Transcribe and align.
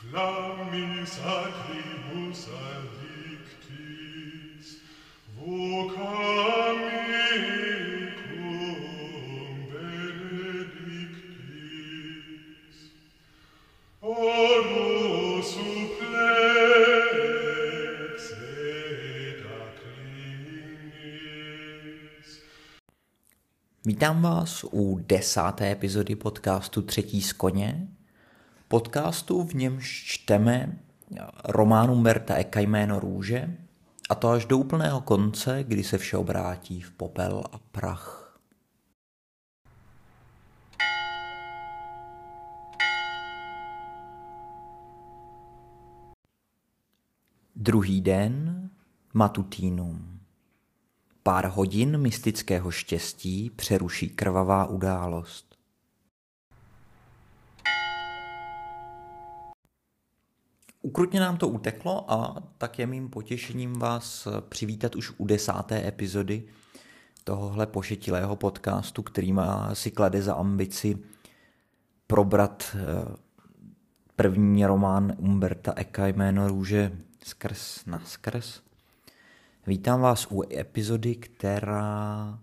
Flammis 0.00 1.20
acribus 1.20 2.48
addictis, 2.72 3.86
vocam 5.36 6.78
mecum 7.10 8.76
benedictis. 9.68 10.56
Oro 14.00 15.42
supplex 15.42 16.00
et 18.32 19.44
acclinis. 19.60 20.80
Vítám 23.86 24.22
vás 24.22 24.64
u 24.72 25.00
desáté 25.06 25.70
epizody 25.70 26.16
podcastu 26.16 26.82
Třetí 26.82 27.22
z 27.22 27.32
koně. 27.32 27.88
Podcastu, 28.72 29.42
v 29.42 29.54
němž 29.54 30.04
čteme 30.06 30.78
román 31.44 31.90
Umberta 31.90 32.34
Eka 32.34 32.60
jméno 32.60 33.00
Růže, 33.00 33.56
a 34.10 34.14
to 34.14 34.28
až 34.28 34.44
do 34.44 34.58
úplného 34.58 35.00
konce, 35.00 35.64
kdy 35.64 35.84
se 35.84 35.98
vše 35.98 36.16
obrátí 36.16 36.80
v 36.80 36.90
popel 36.90 37.44
a 37.52 37.58
prach. 37.58 38.38
Druhý 47.56 48.00
den, 48.00 48.70
matutínum. 49.14 50.20
Pár 51.22 51.46
hodin 51.46 51.98
mystického 51.98 52.70
štěstí 52.70 53.50
přeruší 53.50 54.08
krvavá 54.08 54.66
událost. 54.66 55.49
Ukrutně 60.82 61.20
nám 61.20 61.36
to 61.36 61.48
uteklo 61.48 62.12
a 62.12 62.42
tak 62.58 62.78
je 62.78 62.86
mým 62.86 63.08
potěšením 63.08 63.72
vás 63.72 64.28
přivítat 64.48 64.96
už 64.96 65.12
u 65.18 65.26
desáté 65.26 65.88
epizody 65.88 66.44
tohohle 67.24 67.66
pošetilého 67.66 68.36
podcastu, 68.36 69.02
který 69.02 69.32
má 69.32 69.74
si 69.74 69.90
klade 69.90 70.22
za 70.22 70.34
ambici 70.34 70.98
probrat 72.06 72.76
eh, 72.76 73.16
první 74.16 74.66
román 74.66 75.12
Umberta 75.18 75.72
Eka 75.76 76.06
jméno 76.06 76.48
Růže 76.48 76.92
skrz 77.24 77.84
na 77.86 78.02
skrz. 78.04 78.62
Vítám 79.66 80.00
vás 80.00 80.26
u 80.30 80.42
epizody, 80.52 81.14
která 81.14 82.38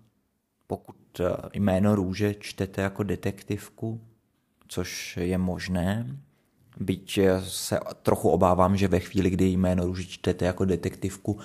pokud 0.67 1.19
eh, 1.19 1.25
jméno 1.53 1.95
Růže 1.95 2.33
čtete 2.33 2.81
jako 2.81 3.03
detektivku, 3.03 4.01
což 4.67 5.17
je 5.17 5.37
možné, 5.37 6.17
byť 6.79 7.17
eh, 7.17 7.41
se 7.41 7.79
trochu 8.03 8.29
obávám, 8.29 8.77
že 8.77 8.87
ve 8.87 8.99
chvíli, 8.99 9.29
kdy 9.29 9.45
jméno 9.45 9.85
Růže 9.85 10.03
čtete 10.03 10.45
jako 10.45 10.65
detektivku, 10.65 11.37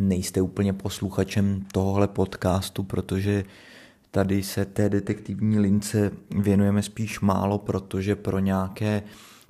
nejste 0.00 0.40
úplně 0.40 0.72
posluchačem 0.72 1.66
tohohle 1.72 2.08
podcastu, 2.08 2.82
protože 2.82 3.44
tady 4.10 4.42
se 4.42 4.64
té 4.64 4.88
detektivní 4.88 5.58
lince 5.58 6.10
věnujeme 6.30 6.82
spíš 6.82 7.20
málo, 7.20 7.58
protože 7.58 8.16
pro 8.16 8.38
nějaké 8.38 9.02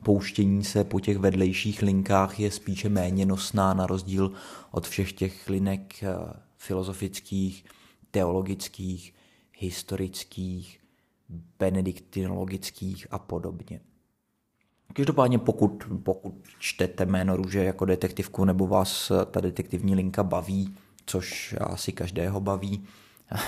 pouštění 0.02 0.64
se 0.64 0.84
po 0.84 1.00
těch 1.00 1.18
vedlejších 1.18 1.82
linkách 1.82 2.40
je 2.40 2.50
spíše 2.50 2.88
méně 2.88 3.26
nosná 3.26 3.74
na 3.74 3.86
rozdíl 3.86 4.32
od 4.70 4.88
všech 4.88 5.12
těch 5.12 5.48
linek 5.48 6.02
eh, 6.02 6.16
filozofických, 6.56 7.64
teologických, 8.10 9.14
historických, 9.58 10.80
benediktinologických 11.58 13.06
a 13.10 13.18
podobně. 13.18 13.80
Každopádně 14.92 15.38
pokud, 15.38 15.84
pokud 16.02 16.34
čtete 16.58 17.06
jméno 17.06 17.36
Růže 17.36 17.64
jako 17.64 17.84
detektivku 17.84 18.44
nebo 18.44 18.66
vás 18.66 19.12
ta 19.30 19.40
detektivní 19.40 19.94
linka 19.94 20.22
baví, 20.22 20.74
což 21.06 21.54
asi 21.60 21.92
každého 21.92 22.40
baví, 22.40 22.84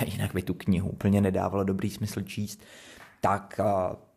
jinak 0.07 0.35
by 0.35 0.43
tu 0.43 0.55
knihu 0.55 0.89
úplně 0.89 1.21
nedávalo 1.21 1.65
dobrý 1.65 1.91
smysl 1.91 2.23
číst, 2.23 2.61
tak 3.21 3.61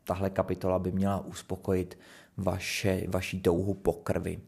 tahle 0.04 0.30
kapitola 0.30 0.80
by 0.80 0.92
měla 0.92 1.26
uspokojit 1.26 1.98
vaše, 2.38 3.04
vaší 3.08 3.42
touhu 3.42 3.74
po 3.74 3.94
krvi. 3.94 4.40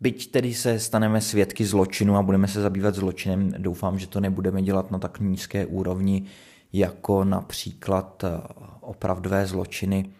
Byť 0.00 0.30
tedy 0.30 0.54
se 0.54 0.78
staneme 0.78 1.20
svědky 1.20 1.64
zločinu 1.64 2.16
a 2.16 2.22
budeme 2.22 2.48
se 2.48 2.60
zabývat 2.60 2.94
zločinem, 2.94 3.52
doufám, 3.58 3.98
že 3.98 4.06
to 4.06 4.20
nebudeme 4.20 4.62
dělat 4.62 4.90
na 4.90 4.98
tak 4.98 5.20
nízké 5.20 5.66
úrovni, 5.66 6.26
jako 6.78 7.24
například 7.24 8.24
opravdové 8.80 9.46
zločiny, 9.46 10.10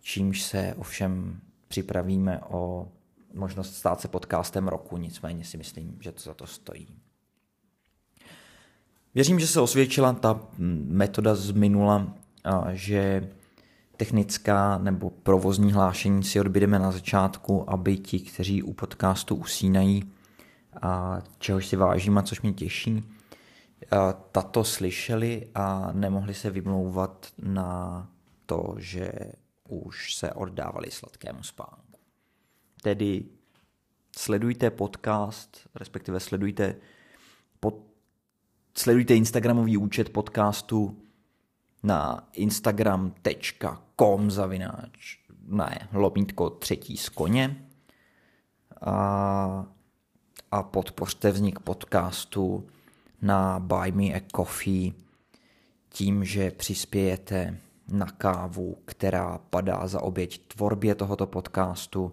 čímž 0.00 0.42
se 0.42 0.74
ovšem 0.78 1.40
připravíme 1.68 2.40
o 2.48 2.88
možnost 3.34 3.76
stát 3.76 4.00
se 4.00 4.08
podcastem 4.08 4.68
roku, 4.68 4.96
nicméně 4.96 5.44
si 5.44 5.56
myslím, 5.56 5.98
že 6.00 6.12
to 6.12 6.20
za 6.20 6.34
to 6.34 6.46
stojí. 6.46 6.88
Věřím, 9.14 9.40
že 9.40 9.46
se 9.46 9.60
osvědčila 9.60 10.12
ta 10.12 10.40
metoda 10.86 11.34
z 11.34 11.50
minula, 11.50 12.14
že 12.72 13.30
technická 13.96 14.78
nebo 14.78 15.10
provozní 15.10 15.72
hlášení 15.72 16.24
si 16.24 16.40
odbydeme 16.40 16.78
na 16.78 16.92
začátku, 16.92 17.70
aby 17.70 17.96
ti, 17.96 18.20
kteří 18.20 18.62
u 18.62 18.72
podcastu 18.72 19.34
usínají, 19.34 20.12
a 20.82 21.22
čehož 21.38 21.66
si 21.66 21.76
vážím 21.76 22.18
a 22.18 22.22
což 22.22 22.40
mě 22.40 22.52
těší, 22.52 23.02
tato 24.32 24.64
slyšeli 24.64 25.50
a 25.54 25.92
nemohli 25.92 26.34
se 26.34 26.50
vymlouvat 26.50 27.26
na 27.42 28.08
to, 28.46 28.74
že 28.78 29.12
už 29.68 30.14
se 30.14 30.32
oddávali 30.32 30.90
sladkému 30.90 31.42
spánku. 31.42 32.00
Tedy 32.82 33.24
sledujte 34.16 34.70
podcast, 34.70 35.68
respektive 35.74 36.20
sledujte, 36.20 36.76
pod, 37.60 37.74
sledujte 38.74 39.14
Instagramový 39.14 39.76
účet 39.76 40.10
podcastu 40.10 41.02
na 41.82 42.28
instagram.com 42.32 44.30
zavináč, 44.30 45.18
ne, 45.42 45.88
lomítko 45.92 46.50
třetí 46.50 46.96
z 46.96 47.08
koně 47.08 47.66
a, 48.80 49.66
a 50.50 50.62
podpořte 50.62 51.30
vznik 51.30 51.60
podcastu 51.60 52.66
na 53.22 53.60
Buy 53.60 53.92
Me 53.92 54.04
a 54.04 54.20
Coffee 54.36 54.92
tím, 55.88 56.24
že 56.24 56.50
přispějete 56.50 57.58
na 57.88 58.06
kávu, 58.06 58.76
která 58.84 59.38
padá 59.38 59.86
za 59.86 60.02
oběť 60.02 60.46
tvorbě 60.46 60.94
tohoto 60.94 61.26
podcastu, 61.26 62.12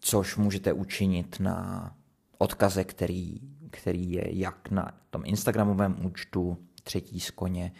což 0.00 0.36
můžete 0.36 0.72
učinit 0.72 1.40
na 1.40 1.92
odkaze, 2.38 2.84
který, 2.84 3.40
který 3.70 4.12
je 4.12 4.38
jak 4.38 4.70
na 4.70 4.92
tom 5.10 5.22
Instagramovém 5.24 6.06
účtu 6.06 6.58
třetí 6.82 7.20
z 7.20 7.30
koně, 7.30 7.72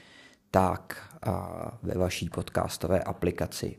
tak 0.50 1.14
ve 1.82 1.94
vaší 1.94 2.28
podcastové 2.28 3.00
aplikaci 3.00 3.76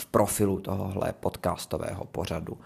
v 0.00 0.06
profilu 0.06 0.60
tohohle 0.60 1.12
podcastového 1.12 2.04
pořadu. 2.04 2.60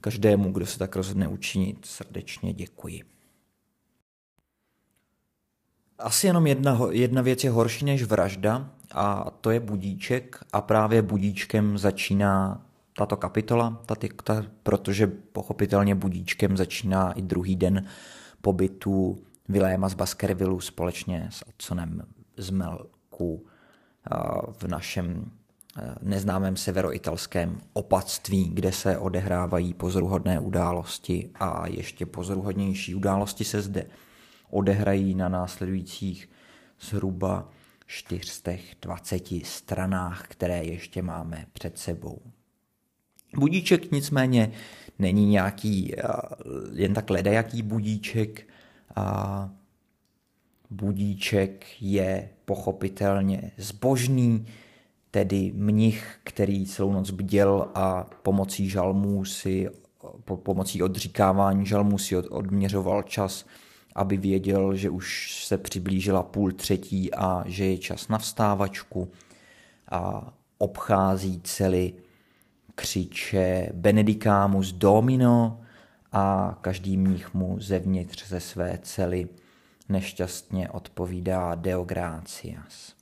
Každému, 0.00 0.52
kdo 0.52 0.66
se 0.66 0.78
tak 0.78 0.96
rozhodne 0.96 1.28
učinit, 1.28 1.86
srdečně 1.86 2.52
děkuji. 2.52 3.02
Asi 5.98 6.26
jenom 6.26 6.46
jedna, 6.46 6.78
jedna 6.90 7.22
věc 7.22 7.44
je 7.44 7.50
horší 7.50 7.84
než 7.84 8.02
vražda 8.02 8.70
a 8.92 9.30
to 9.40 9.50
je 9.50 9.60
budíček 9.60 10.44
a 10.52 10.60
právě 10.60 11.02
budíčkem 11.02 11.78
začíná 11.78 12.66
tato 12.96 13.16
kapitola, 13.16 13.82
ta, 13.86 13.94
ta, 14.24 14.44
protože 14.62 15.06
pochopitelně 15.06 15.94
budíčkem 15.94 16.56
začíná 16.56 17.12
i 17.12 17.22
druhý 17.22 17.56
den 17.56 17.86
pobytu 18.40 19.22
Viléma 19.48 19.88
z 19.88 19.94
Baskervillu 19.94 20.60
společně 20.60 21.28
s 21.30 21.48
Otsonem 21.48 22.02
z 22.36 22.50
Melku 22.50 23.46
v 24.58 24.68
našem 24.68 25.30
neznámém 26.02 26.56
severoitalském 26.56 27.60
opatství, 27.72 28.50
kde 28.54 28.72
se 28.72 28.98
odehrávají 28.98 29.74
pozoruhodné 29.74 30.40
události 30.40 31.30
a 31.34 31.66
ještě 31.66 32.06
pozoruhodnější 32.06 32.94
události 32.94 33.44
se 33.44 33.62
zde 33.62 33.86
odehrají 34.52 35.14
na 35.14 35.28
následujících 35.28 36.30
zhruba 36.80 37.48
420 37.86 39.28
stranách, 39.44 40.24
které 40.28 40.64
ještě 40.64 41.02
máme 41.02 41.46
před 41.52 41.78
sebou. 41.78 42.18
Budíček 43.36 43.92
nicméně 43.92 44.52
není 44.98 45.26
nějaký 45.26 45.94
jen 46.72 46.94
tak 46.94 47.10
ledajaký 47.10 47.62
budíček. 47.62 48.46
Budíček 50.70 51.66
je 51.80 52.28
pochopitelně 52.44 53.50
zbožný, 53.56 54.46
tedy 55.10 55.52
mnich, 55.54 56.18
který 56.24 56.66
celou 56.66 56.92
noc 56.92 57.10
bděl 57.10 57.68
a 57.74 58.10
pomocí 58.22 58.68
žalmů 58.68 59.24
si, 59.24 59.68
po, 60.24 60.36
pomocí 60.36 60.82
odříkávání 60.82 61.66
žalmů 61.66 61.98
si 61.98 62.16
od, 62.16 62.26
odměřoval 62.30 63.02
čas 63.02 63.46
aby 63.94 64.16
věděl, 64.16 64.76
že 64.76 64.90
už 64.90 65.38
se 65.44 65.58
přiblížila 65.58 66.22
půl 66.22 66.52
třetí 66.52 67.14
a 67.14 67.44
že 67.46 67.64
je 67.64 67.78
čas 67.78 68.08
na 68.08 68.18
vstávačku 68.18 69.10
a 69.90 70.32
obchází 70.58 71.40
celý 71.44 71.94
křiče 72.74 73.68
Benedicamus 73.74 74.72
Domino 74.72 75.60
a 76.12 76.58
každý 76.60 76.96
mních 76.96 77.34
mu 77.34 77.60
zevnitř 77.60 78.28
ze 78.28 78.40
své 78.40 78.78
cely 78.82 79.28
nešťastně 79.88 80.70
odpovídá 80.70 81.54
Deo 81.54 81.84
Gratias. 81.84 82.94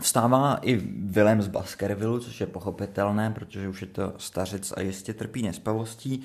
Vstává 0.00 0.56
i 0.56 0.76
Willem 0.96 1.42
z 1.42 1.48
Baskervillu, 1.48 2.20
což 2.20 2.40
je 2.40 2.46
pochopitelné, 2.46 3.30
protože 3.30 3.68
už 3.68 3.80
je 3.80 3.86
to 3.88 4.14
stařec 4.18 4.72
a 4.76 4.80
jistě 4.80 5.14
trpí 5.14 5.42
nespavostí. 5.42 6.22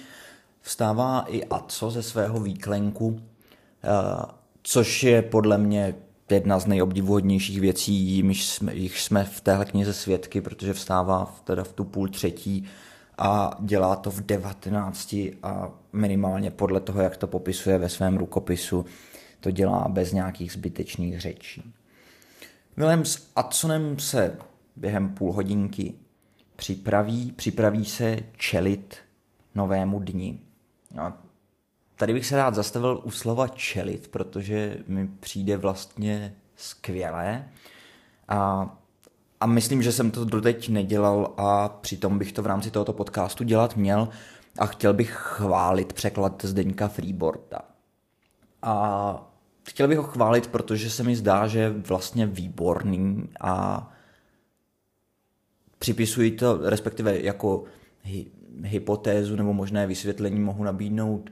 Vstává 0.66 1.26
i 1.28 1.44
Atco 1.44 1.92
ze 1.92 2.04
svého 2.04 2.40
výklenku, 2.40 3.20
eh, 3.84 3.90
což 4.64 5.04
je 5.04 5.22
podle 5.22 5.58
mě 5.58 5.96
jedna 6.30 6.60
z 6.60 6.66
nejobdivuhodnějších 6.66 7.62
věcí, 7.62 7.94
jimiž 7.94 8.46
jsme, 8.46 8.76
jich 8.76 9.00
jsme 9.00 9.24
v 9.24 9.42
téhle 9.42 9.66
knize 9.66 9.94
svědky, 9.94 10.42
protože 10.42 10.74
vstává 10.74 11.26
v, 11.26 11.42
teda 11.42 11.64
v 11.64 11.74
tu 11.74 11.84
půl 11.84 12.08
třetí 12.08 12.66
a 13.18 13.58
dělá 13.60 13.96
to 13.96 14.12
v 14.12 14.22
19 14.22 15.16
a 15.44 15.70
minimálně 15.94 16.52
podle 16.52 16.80
toho, 16.80 17.02
jak 17.02 17.18
to 17.18 17.28
popisuje 17.28 17.78
ve 17.78 17.90
svém 17.90 18.18
rukopisu, 18.18 18.86
to 19.40 19.52
dělá 19.52 19.88
bez 19.90 20.12
nějakých 20.12 20.52
zbytečných 20.52 21.22
řečí. 21.22 21.74
Willem 22.78 23.06
s 23.06 23.28
Adsonem 23.36 24.00
se 24.00 24.38
během 24.76 25.10
půl 25.10 25.34
hodinky 25.34 25.94
připraví, 26.56 27.32
připraví 27.32 27.86
se 27.86 28.18
čelit 28.38 28.96
novému 29.56 30.00
dni. 30.00 30.40
A 30.98 31.14
tady 31.96 32.14
bych 32.14 32.26
se 32.26 32.38
rád 32.38 32.56
zastavil 32.56 33.02
u 33.04 33.12
slova 33.12 33.48
čelit, 33.48 34.08
protože 34.08 34.78
mi 34.88 35.08
přijde 35.08 35.58
vlastně 35.58 36.36
skvělé. 36.56 37.50
A, 38.28 38.70
a 39.40 39.46
myslím, 39.46 39.82
že 39.82 39.92
jsem 39.92 40.12
to 40.12 40.26
doteď 40.26 40.70
nedělal 40.70 41.34
a 41.38 41.70
přitom 41.70 42.20
bych 42.20 42.32
to 42.32 42.42
v 42.42 42.46
rámci 42.46 42.72
tohoto 42.72 42.94
podcastu 42.94 43.44
dělat 43.44 43.76
měl 43.76 44.10
a 44.60 44.66
chtěl 44.66 44.94
bych 44.94 45.12
chválit 45.12 45.94
překlad 45.94 46.46
Zdeňka 46.46 46.88
Freeborda. 46.88 47.60
A 48.62 49.34
chtěl 49.70 49.88
bych 49.88 49.98
ho 49.98 50.04
chválit, 50.04 50.48
protože 50.48 50.90
se 50.90 51.04
mi 51.04 51.16
zdá, 51.16 51.48
že 51.48 51.60
je 51.60 51.70
vlastně 51.70 52.26
výborný 52.26 53.30
a 53.42 53.88
připisuji 55.80 56.32
to, 56.32 56.70
respektive 56.70 57.20
jako 57.20 57.64
hypotézu 58.62 59.36
nebo 59.36 59.54
možné 59.54 59.88
vysvětlení 59.88 60.40
mohu 60.40 60.64
nabídnout 60.64 61.30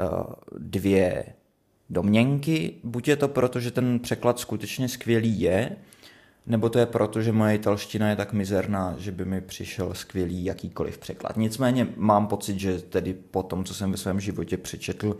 uh, 0.00 0.22
dvě 0.58 1.24
domněnky. 1.90 2.74
Buď 2.84 3.08
je 3.08 3.16
to 3.16 3.28
proto, 3.28 3.60
že 3.60 3.70
ten 3.70 3.98
překlad 3.98 4.38
skutečně 4.38 4.88
skvělý 4.88 5.40
je, 5.40 5.76
nebo 6.46 6.68
to 6.68 6.78
je 6.78 6.86
proto, 6.86 7.22
že 7.22 7.32
moje 7.32 7.54
italština 7.54 8.10
je 8.10 8.16
tak 8.16 8.32
mizerná, 8.32 8.94
že 8.98 9.12
by 9.12 9.24
mi 9.24 9.40
přišel 9.40 9.94
skvělý 9.94 10.44
jakýkoliv 10.44 10.98
překlad. 10.98 11.36
Nicméně 11.36 11.88
mám 11.96 12.26
pocit, 12.26 12.60
že 12.60 12.78
tedy 12.78 13.14
po 13.14 13.42
tom, 13.42 13.64
co 13.64 13.74
jsem 13.74 13.90
ve 13.90 13.96
svém 13.96 14.20
životě 14.20 14.56
přečetl, 14.56 15.16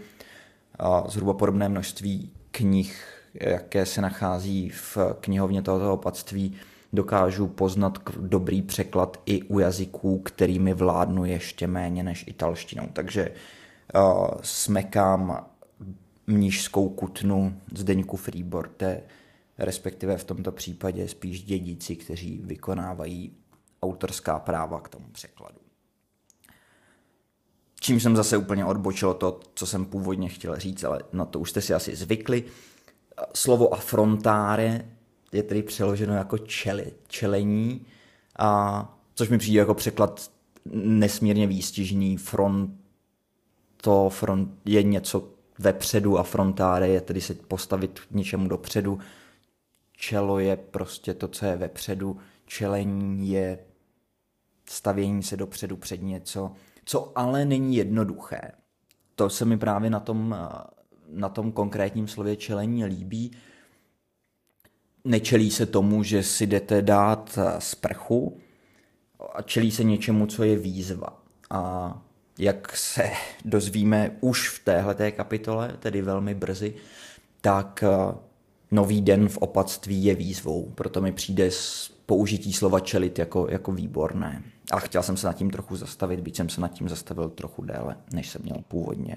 zhruba 1.09 1.35
podobné 1.35 1.69
množství 1.69 2.31
knih, 2.51 3.05
jaké 3.35 3.87
se 3.87 4.01
nachází 4.01 4.71
v 4.71 4.99
knihovně 5.21 5.63
tohoto 5.63 5.93
opatství, 5.93 6.57
dokážu 6.93 7.47
poznat 7.47 7.99
dobrý 8.21 8.63
překlad 8.63 9.23
i 9.27 9.43
u 9.43 9.59
jazyků, 9.59 10.19
kterými 10.19 10.75
vládnu 10.75 11.25
ještě 11.25 11.67
méně 11.67 12.03
než 12.03 12.25
italštinou. 12.29 12.89
Takže 12.93 13.33
uh, 13.95 14.29
smekám 14.43 15.47
mnížskou 16.27 16.89
kutnu 16.89 17.61
Zdeňku 17.75 18.17
Freeborte, 18.17 19.03
respektive 19.59 20.17
v 20.17 20.25
tomto 20.25 20.53
případě 20.53 21.09
spíš 21.09 21.43
dědíci, 21.43 21.97
kteří 21.97 22.41
vykonávají 22.45 23.37
autorská 23.83 24.39
práva 24.39 24.81
k 24.81 24.89
tomu 24.89 25.07
překladu. 25.13 25.59
Čím 27.81 28.01
jsem 28.01 28.17
zase 28.17 28.37
úplně 28.37 28.65
odbočil 28.65 29.15
to, 29.15 29.41
co 29.55 29.67
jsem 29.67 29.85
původně 29.85 30.29
chtěl 30.29 30.57
říct, 30.57 30.85
ale 30.85 31.01
na 31.13 31.25
to 31.25 31.41
už 31.41 31.51
jste 31.51 31.61
si 31.61 31.75
asi 31.75 31.97
zvykli. 31.97 32.45
Slovo 33.35 33.75
affrontare 33.75 34.98
je 35.33 35.43
tedy 35.43 35.63
přeloženo 35.63 36.15
jako 36.15 36.39
čeli, 36.39 36.93
čelení, 37.09 37.87
a, 38.39 38.99
což 39.15 39.29
mi 39.29 39.39
přijde 39.39 39.59
jako 39.59 39.75
překlad 39.75 40.31
nesmírně 40.75 41.47
výstižný. 41.47 42.17
Fronto, 42.17 44.09
front 44.09 44.51
je 44.65 44.83
něco 44.83 45.29
vepředu 45.59 46.19
a 46.19 46.23
frontare 46.23 46.89
je 46.89 47.01
tedy 47.01 47.21
se 47.21 47.35
postavit 47.35 48.01
něčemu 48.11 48.49
dopředu. 48.49 48.99
Čelo 49.93 50.39
je 50.39 50.57
prostě 50.57 51.15
to, 51.15 51.29
co 51.29 51.47
je 51.47 51.57
vepředu. 51.57 52.17
Čelení 52.47 53.31
je 53.31 53.59
stavění 54.65 55.23
se 55.23 55.37
dopředu 55.37 55.77
před 55.77 56.03
něco 56.03 56.53
co 56.89 57.13
ale 57.19 57.45
není 57.45 57.77
jednoduché. 57.77 58.53
To 59.15 59.31
se 59.31 59.45
mi 59.45 59.59
právě 59.59 59.91
na 59.91 60.01
tom, 60.01 60.37
na 61.09 61.29
tom 61.29 61.53
konkrétním 61.53 62.09
slově 62.09 62.37
čelení 62.37 62.85
líbí. 62.85 63.31
Nečelí 65.05 65.51
se 65.51 65.67
tomu, 65.67 66.03
že 66.03 66.23
si 66.23 66.47
jdete 66.47 66.83
dát 66.83 67.39
sprchu 67.59 68.41
a 69.35 69.43
čelí 69.43 69.71
se 69.71 69.85
něčemu, 69.85 70.27
co 70.27 70.45
je 70.45 70.57
výzva. 70.57 71.23
A 71.51 72.03
jak 72.39 72.77
se 72.77 73.11
dozvíme 73.45 74.11
už 74.21 74.49
v 74.49 74.65
téhleté 74.65 75.13
kapitole, 75.13 75.77
tedy 75.81 76.03
velmi 76.03 76.35
brzy, 76.35 76.75
tak 77.41 77.85
nový 78.71 79.01
den 79.01 79.29
v 79.29 79.39
opatství 79.39 80.05
je 80.05 80.15
výzvou. 80.15 80.73
Proto 80.75 81.01
mi 81.01 81.13
přijde 81.13 81.51
použití 82.07 82.53
slova 82.53 82.81
čelit 82.81 83.19
jako, 83.19 83.47
jako 83.51 83.73
výborné. 83.73 84.43
Ale 84.71 84.81
chtěl 84.81 85.03
jsem 85.03 85.17
se 85.17 85.27
nad 85.27 85.33
tím 85.33 85.51
trochu 85.51 85.77
zastavit, 85.77 86.21
byť 86.21 86.37
jsem 86.37 86.49
se 86.49 86.61
nad 86.61 86.73
tím 86.73 86.89
zastavil 86.89 87.29
trochu 87.29 87.63
déle, 87.63 87.97
než 88.13 88.29
jsem 88.31 88.43
měl 88.43 88.57
původně 88.69 89.17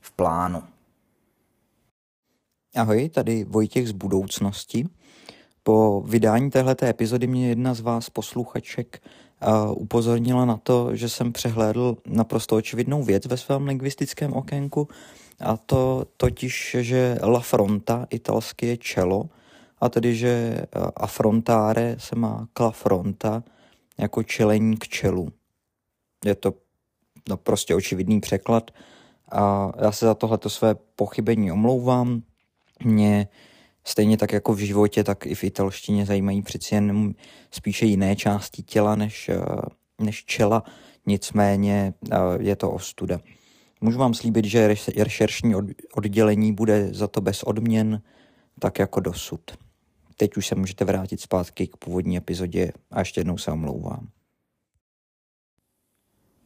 v 0.00 0.12
plánu. 0.12 0.62
Ahoj, 2.76 3.08
tady 3.08 3.44
Vojtěch 3.44 3.88
z 3.88 3.92
budoucnosti. 3.92 4.84
Po 5.62 6.00
vydání 6.00 6.50
téhleté 6.50 6.88
epizody 6.88 7.26
mě 7.26 7.48
jedna 7.48 7.74
z 7.74 7.80
vás 7.80 8.10
posluchaček 8.10 9.02
uh, 9.46 9.82
upozornila 9.82 10.44
na 10.44 10.56
to, 10.56 10.96
že 10.96 11.08
jsem 11.08 11.32
přehlédl 11.32 11.96
naprosto 12.06 12.56
očividnou 12.56 13.02
věc 13.02 13.26
ve 13.26 13.36
svém 13.36 13.66
lingvistickém 13.66 14.32
okénku, 14.32 14.88
a 15.40 15.56
to 15.56 16.06
totiž, 16.16 16.76
že 16.80 17.18
la 17.22 17.40
fronta 17.40 18.06
italsky 18.10 18.66
je 18.66 18.76
čelo, 18.76 19.28
a 19.80 19.88
tedy, 19.88 20.14
že 20.14 20.62
affrontare 20.96 21.96
se 21.98 22.16
má 22.16 22.48
la 22.60 22.70
fronta, 22.70 23.42
jako 23.98 24.22
čelení 24.22 24.76
k 24.76 24.88
čelu. 24.88 25.28
Je 26.24 26.34
to 26.34 26.54
no, 27.28 27.36
prostě 27.36 27.74
očividný 27.74 28.20
překlad 28.20 28.70
a 29.32 29.72
já 29.82 29.92
se 29.92 30.06
za 30.06 30.14
tohleto 30.14 30.50
své 30.50 30.74
pochybení 30.74 31.52
omlouvám. 31.52 32.22
Mě 32.84 33.28
stejně 33.84 34.16
tak 34.16 34.32
jako 34.32 34.54
v 34.54 34.58
životě, 34.58 35.04
tak 35.04 35.26
i 35.26 35.34
v 35.34 35.44
italštině 35.44 36.06
zajímají 36.06 36.42
přeci 36.42 36.74
jen 36.74 37.14
spíše 37.50 37.86
jiné 37.86 38.16
části 38.16 38.62
těla 38.62 38.96
než, 38.96 39.28
eh, 39.28 39.40
než 40.00 40.24
čela, 40.24 40.62
nicméně 41.06 41.94
eh, 42.12 42.16
je 42.40 42.56
to 42.56 42.70
ostuda. 42.70 43.20
Můžu 43.80 43.98
vám 43.98 44.14
slíbit, 44.14 44.44
že 44.44 44.74
rešeršní 44.96 45.54
oddělení 45.94 46.52
bude 46.52 46.94
za 46.94 47.08
to 47.08 47.20
bez 47.20 47.42
odměn, 47.42 48.02
tak 48.60 48.78
jako 48.78 49.00
dosud 49.00 49.40
teď 50.18 50.36
už 50.36 50.46
se 50.46 50.54
můžete 50.54 50.84
vrátit 50.84 51.20
zpátky 51.20 51.66
k 51.66 51.76
původní 51.76 52.16
epizodě 52.16 52.72
a 52.90 52.98
ještě 52.98 53.20
jednou 53.20 53.38
se 53.38 53.50
omlouvám. 53.50 54.08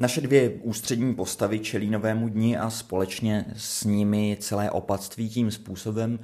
Naše 0.02 0.20
dvě 0.20 0.50
ústřední 0.50 1.14
postavy 1.14 1.58
čelí 1.58 1.90
novému 1.90 2.28
dni 2.28 2.58
a 2.58 2.70
společně 2.70 3.44
s 3.56 3.84
nimi 3.84 4.36
celé 4.40 4.70
opatství 4.70 5.28
tím 5.28 5.50
způsobem, 5.50 6.18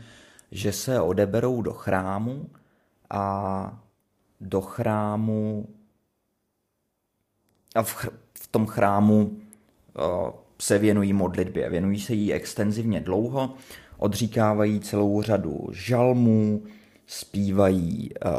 že 0.51 0.73
se 0.73 1.01
odeberou 1.01 1.63
do 1.63 1.73
chrámu 1.73 2.51
a 3.11 3.83
do 4.41 4.61
chrámu 4.61 5.69
a 7.75 7.83
v, 7.83 7.97
ch- 7.97 8.13
v 8.35 8.47
tom 8.47 8.67
chrámu 8.67 9.31
uh, 9.31 10.31
se 10.61 10.79
věnují 10.79 11.13
modlitbě. 11.13 11.71
Věnují 11.71 12.01
se 12.01 12.15
jí 12.15 12.33
extenzivně 12.33 13.01
dlouho, 13.01 13.55
odříkávají 13.99 14.81
celou 14.81 15.23
řadu 15.23 15.69
žalmů, 15.73 16.63
zpívají, 17.07 18.11
uh, 18.25 18.31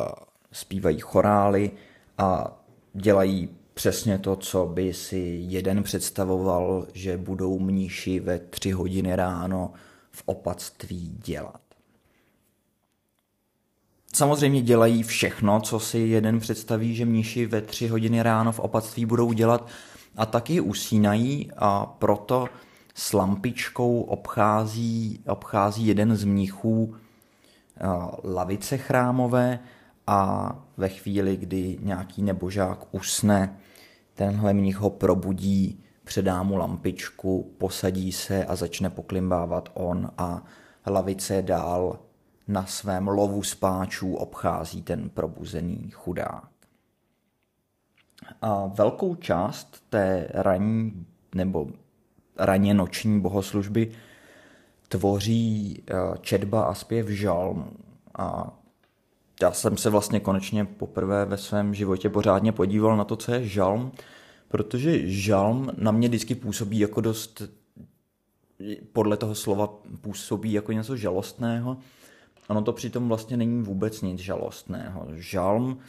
zpívají 0.52 1.00
chorály 1.00 1.72
a 2.18 2.60
dělají 2.94 3.59
přesně 3.80 4.18
to, 4.18 4.36
co 4.36 4.66
by 4.66 4.94
si 4.94 5.40
jeden 5.48 5.84
představoval, 5.84 6.88
že 6.94 7.18
budou 7.18 7.60
mníši 7.60 8.20
ve 8.20 8.40
tři 8.40 8.72
hodiny 8.72 9.16
ráno 9.16 9.74
v 10.12 10.24
opatství 10.26 11.18
dělat. 11.26 11.62
Samozřejmě 14.14 14.62
dělají 14.62 15.04
všechno, 15.04 15.62
co 15.62 15.80
si 15.80 15.98
jeden 15.98 16.40
představí, 16.40 16.96
že 16.96 17.06
mníši 17.06 17.46
ve 17.46 17.62
tři 17.62 17.88
hodiny 17.88 18.24
ráno 18.24 18.52
v 18.52 18.60
opatství 18.60 19.06
budou 19.06 19.34
dělat 19.34 19.68
a 20.16 20.26
taky 20.26 20.62
usínají 20.62 21.52
a 21.58 21.86
proto 21.86 22.48
s 22.96 23.14
lampičkou 23.14 24.02
obchází, 24.02 25.20
obchází 25.28 25.88
jeden 25.88 26.16
z 26.16 26.24
mnichů 26.24 26.96
lavice 28.24 28.78
chrámové 28.78 29.60
a 30.08 30.56
ve 30.78 30.90
chvíli, 30.90 31.38
kdy 31.38 31.78
nějaký 31.82 32.24
nebožák 32.24 32.80
usne, 32.92 33.60
tenhle 34.20 34.54
mnich 34.54 34.78
ho 34.78 34.90
probudí, 34.90 35.84
předá 36.04 36.44
mu 36.44 36.58
lampičku, 36.58 37.56
posadí 37.58 38.12
se 38.12 38.46
a 38.46 38.56
začne 38.56 38.90
poklimbávat 38.90 39.70
on 39.74 40.12
a 40.18 40.44
lavice 40.88 41.42
dál 41.42 42.00
na 42.48 42.66
svém 42.66 43.08
lovu 43.08 43.44
spáčů 43.44 44.16
obchází 44.16 44.82
ten 44.82 45.10
probuzený 45.10 45.90
chudák. 45.92 46.50
A 48.42 48.66
velkou 48.66 49.16
část 49.16 49.84
té 49.90 50.28
ranní 50.34 51.06
nebo 51.36 51.68
raně 52.38 52.74
noční 52.74 53.22
bohoslužby 53.22 53.92
tvoří 54.88 55.84
eh, 55.88 55.94
četba 56.22 56.64
a 56.64 56.74
zpěv 56.74 57.08
žalmů. 57.08 57.72
A 58.18 58.59
já 59.42 59.52
jsem 59.52 59.78
se 59.78 59.90
vlastně 59.90 60.20
konečně 60.20 60.66
poprvé 60.66 61.26
ve 61.26 61.38
svém 61.38 61.74
životě 61.74 62.10
pořádně 62.10 62.52
podíval 62.52 62.98
na 62.98 63.04
to, 63.04 63.16
co 63.16 63.32
je 63.32 63.48
žalm, 63.48 63.92
protože 64.48 65.10
žalm 65.10 65.72
na 65.78 65.92
mě 65.92 66.08
vždycky 66.08 66.36
působí 66.36 66.80
jako 66.80 67.02
dost, 67.02 67.42
podle 68.94 69.18
toho 69.18 69.36
slova 69.36 69.74
působí 70.02 70.52
jako 70.52 70.72
něco 70.72 70.96
žalostného. 70.96 71.78
Ono 72.48 72.62
to 72.62 72.74
přitom 72.74 73.08
vlastně 73.08 73.38
není 73.38 73.64
vůbec 73.64 74.02
nic 74.02 74.20
žalostného. 74.20 75.08
Žalm, 75.14 75.80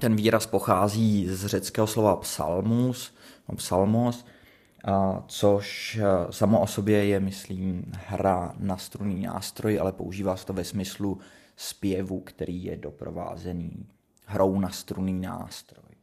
ten 0.00 0.16
výraz 0.16 0.46
pochází 0.46 1.28
z 1.28 1.46
řeckého 1.46 1.86
slova 1.86 2.16
psalmus, 2.16 3.14
no 3.48 3.56
psalmos, 3.56 4.24
a 4.84 5.24
což 5.26 5.98
eh, 6.02 6.32
samo 6.32 6.60
o 6.60 6.66
sobě 6.66 7.04
je, 7.04 7.20
myslím, 7.20 7.84
hra 7.92 8.54
na 8.58 8.76
strunný 8.76 9.22
nástroj, 9.22 9.78
ale 9.80 9.92
používá 9.92 10.36
se 10.36 10.46
to 10.46 10.52
ve 10.52 10.64
smyslu 10.64 11.18
zpěvu, 11.56 12.20
který 12.20 12.64
je 12.64 12.76
doprovázený 12.76 13.86
hrou 14.26 14.60
na 14.60 14.70
strunný 14.70 15.20
nástroj. 15.20 15.94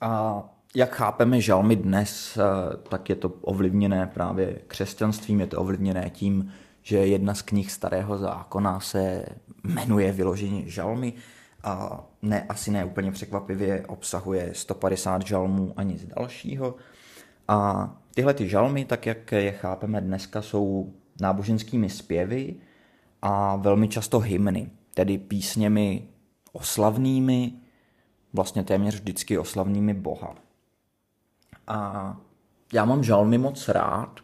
A 0.00 0.42
jak 0.74 0.94
chápeme 0.94 1.40
žalmy 1.40 1.76
dnes, 1.76 2.38
eh, 2.38 2.76
tak 2.88 3.08
je 3.08 3.16
to 3.16 3.28
ovlivněné 3.28 4.06
právě 4.06 4.58
křesťanstvím, 4.66 5.40
je 5.40 5.46
to 5.46 5.60
ovlivněné 5.60 6.10
tím, 6.10 6.52
že 6.82 6.96
jedna 6.96 7.34
z 7.34 7.42
knih 7.42 7.72
Starého 7.72 8.18
zákona 8.18 8.80
se 8.80 9.24
jmenuje 9.64 10.12
vyloženě 10.12 10.62
žalmy 10.68 11.12
a 11.64 12.04
ne, 12.22 12.46
asi 12.48 12.70
ne 12.70 12.84
úplně 12.84 13.12
překvapivě 13.12 13.86
obsahuje 13.86 14.50
150 14.52 15.26
žalmů 15.26 15.72
a 15.76 15.82
nic 15.82 16.06
dalšího. 16.06 16.74
A 17.48 17.90
tyhle 18.14 18.34
ty 18.34 18.48
žalmy, 18.48 18.84
tak 18.84 19.06
jak 19.06 19.32
je 19.32 19.52
chápeme 19.52 20.00
dneska, 20.00 20.42
jsou 20.42 20.94
náboženskými 21.20 21.90
zpěvy 21.90 22.54
a 23.22 23.56
velmi 23.56 23.88
často 23.88 24.18
hymny, 24.18 24.70
tedy 24.94 25.18
písněmi 25.18 26.08
oslavnými, 26.52 27.52
vlastně 28.32 28.64
téměř 28.64 28.94
vždycky 28.94 29.38
oslavnými 29.38 29.94
Boha. 29.94 30.34
A 31.66 32.16
já 32.72 32.84
mám 32.84 33.04
žalmy 33.04 33.38
moc 33.38 33.68
rád. 33.68 34.20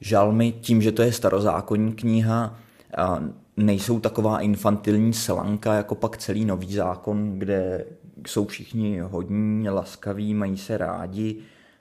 Žalmy 0.00 0.52
tím, 0.52 0.82
že 0.82 0.92
to 0.92 1.02
je 1.02 1.12
starozákonní 1.12 1.92
kniha, 1.92 2.58
nejsou 3.56 4.00
taková 4.00 4.40
infantilní 4.40 5.12
slanka 5.12 5.74
jako 5.74 5.94
pak 5.94 6.16
celý 6.16 6.44
nový 6.44 6.74
zákon, 6.74 7.38
kde 7.38 7.86
jsou 8.26 8.46
všichni 8.46 9.00
hodní, 9.00 9.68
laskaví, 9.68 10.34
mají 10.34 10.58
se 10.58 10.78
rádi 10.78 11.38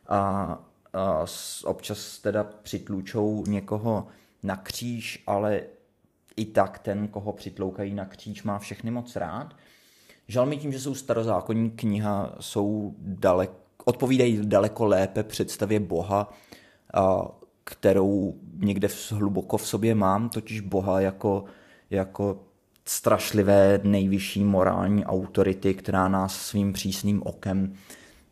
a, 0.07 0.59
a 0.93 1.25
občas 1.63 2.19
teda 2.19 2.43
přitlučou 2.43 3.43
někoho 3.47 4.07
na 4.43 4.55
kříž, 4.55 5.23
ale 5.27 5.61
i 6.41 6.45
tak 6.45 6.79
ten, 6.79 7.07
koho 7.07 7.33
přitloukají 7.33 7.93
na 7.93 8.05
kříž, 8.05 8.43
má 8.43 8.59
všechny 8.59 8.91
moc 8.91 9.15
rád. 9.15 9.55
Žalmy 10.27 10.57
tím, 10.57 10.71
že 10.71 10.79
jsou 10.79 10.95
starozákonní 10.95 11.71
kniha, 11.71 12.35
jsou 12.39 12.95
dalek, 12.97 13.51
odpovídají 13.85 14.39
daleko 14.43 14.85
lépe 14.85 15.23
představě 15.23 15.79
Boha, 15.79 16.33
kterou 17.63 18.35
někde 18.57 18.87
v, 18.87 19.11
hluboko 19.11 19.57
v 19.57 19.67
sobě 19.67 19.95
mám, 19.95 20.29
totiž 20.29 20.59
Boha 20.59 21.01
jako, 21.01 21.43
jako 21.89 22.39
strašlivé 22.85 23.79
nejvyšší 23.83 24.43
morální 24.43 25.05
autority, 25.05 25.73
která 25.73 26.07
nás 26.07 26.41
svým 26.41 26.73
přísným 26.73 27.21
okem 27.25 27.73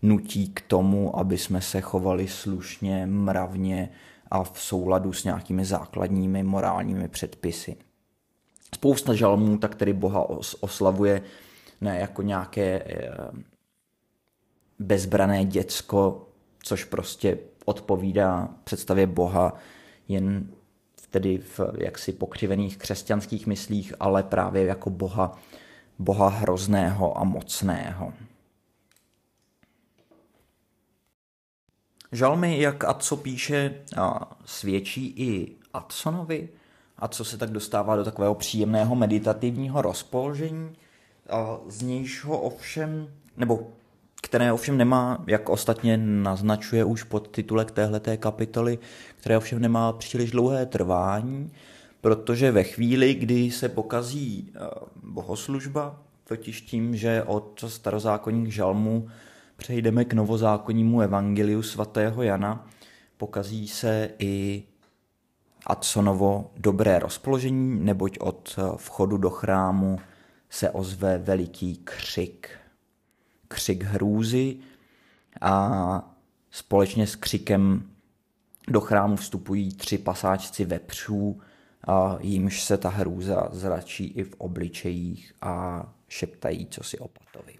nutí 0.02 0.50
k 0.50 0.62
tomu, 0.62 1.20
aby 1.20 1.38
jsme 1.38 1.62
se 1.62 1.82
chovali 1.82 2.28
slušně, 2.28 3.06
mravně 3.06 3.90
a 4.32 4.44
v 4.44 4.62
souladu 4.62 5.14
s 5.14 5.24
nějakými 5.24 5.66
základními 5.66 6.44
morálními 6.44 7.08
předpisy. 7.08 7.78
Spousta 8.76 9.14
žalmů 9.14 9.58
tak 9.58 9.76
tedy 9.76 9.94
Boha 9.94 10.30
oslavuje 10.60 11.22
ne 11.82 12.00
jako 12.00 12.22
nějaké 12.22 12.84
eh, 12.86 13.12
bezbrané 14.80 15.46
děcko, 15.46 16.28
což 16.64 16.84
prostě 16.84 17.38
odpovídá 17.66 18.50
představě 18.64 19.08
Boha 19.08 19.54
jen 20.08 20.50
tedy 21.10 21.38
v 21.38 21.60
jaksi 21.78 22.12
pokřivených 22.12 22.78
křesťanských 22.78 23.48
myslích, 23.48 23.94
ale 24.00 24.24
právě 24.24 24.66
jako 24.66 24.90
Boha, 24.90 25.40
Boha 26.00 26.30
hrozného 26.30 27.18
a 27.18 27.24
mocného. 27.24 28.14
Žalmy, 32.12 32.62
jak 32.62 32.84
Atco 32.84 33.18
píše, 33.18 33.86
svědčí 34.46 35.08
i 35.18 35.56
Atsonovi, 35.74 36.50
a 37.00 37.08
co 37.08 37.26
se 37.26 37.38
tak 37.38 37.50
dostává 37.50 37.96
do 37.96 38.04
takového 38.04 38.36
příjemného 38.36 38.96
meditativního 38.96 39.82
rozpoložení, 39.82 40.70
z 41.68 41.82
nějšho 41.82 42.40
ovšem, 42.40 43.08
nebo 43.38 43.68
které 44.22 44.54
ovšem 44.54 44.78
nemá, 44.78 45.24
jak 45.28 45.50
ostatně 45.50 45.98
naznačuje 45.98 46.84
už 46.84 47.04
podtitulek 47.04 47.72
téhleté 47.72 48.18
kapitoly, 48.18 48.80
které 49.16 49.38
ovšem 49.38 49.60
nemá 49.60 49.94
příliš 49.94 50.32
dlouhé 50.32 50.66
trvání, 50.66 51.52
protože 52.02 52.52
ve 52.52 52.64
chvíli, 52.64 53.14
kdy 53.14 53.52
se 53.52 53.70
pokazí 53.70 54.54
bohoslužba, 55.04 56.00
totiž 56.28 56.62
tím, 56.62 56.96
že 56.96 57.24
od 57.24 57.64
starozákonních 57.68 58.54
žalmů 58.54 59.08
přejdeme 59.58 60.06
k 60.06 60.14
novozákonnímu 60.14 61.02
evangeliu 61.02 61.62
svatého 61.62 62.24
Jana, 62.24 62.68
pokazí 63.18 63.68
se 63.68 64.10
i 64.20 64.64
Adsonovo 65.66 66.52
dobré 66.58 67.00
rozpoložení, 67.00 67.86
neboť 67.86 68.18
od 68.20 68.60
vchodu 68.78 69.18
do 69.18 69.30
chrámu 69.30 70.00
se 70.50 70.70
ozve 70.70 71.18
veliký 71.18 71.78
křik. 71.84 72.50
Křik 73.48 73.84
hrůzy 73.84 74.58
a 75.42 76.16
společně 76.52 77.08
s 77.08 77.16
křikem 77.16 77.90
do 78.68 78.82
chrámu 78.82 79.16
vstupují 79.16 79.74
tři 79.74 79.98
pasáčci 79.98 80.66
vepřů, 80.66 81.42
a 81.88 82.18
jimž 82.22 82.64
se 82.64 82.78
ta 82.78 82.90
hrůza 82.90 83.50
zračí 83.52 84.08
i 84.08 84.24
v 84.24 84.36
obličejích 84.38 85.34
a 85.42 85.86
šeptají 86.08 86.68
co 86.72 86.84
si 86.84 87.00
opatovi. 87.00 87.54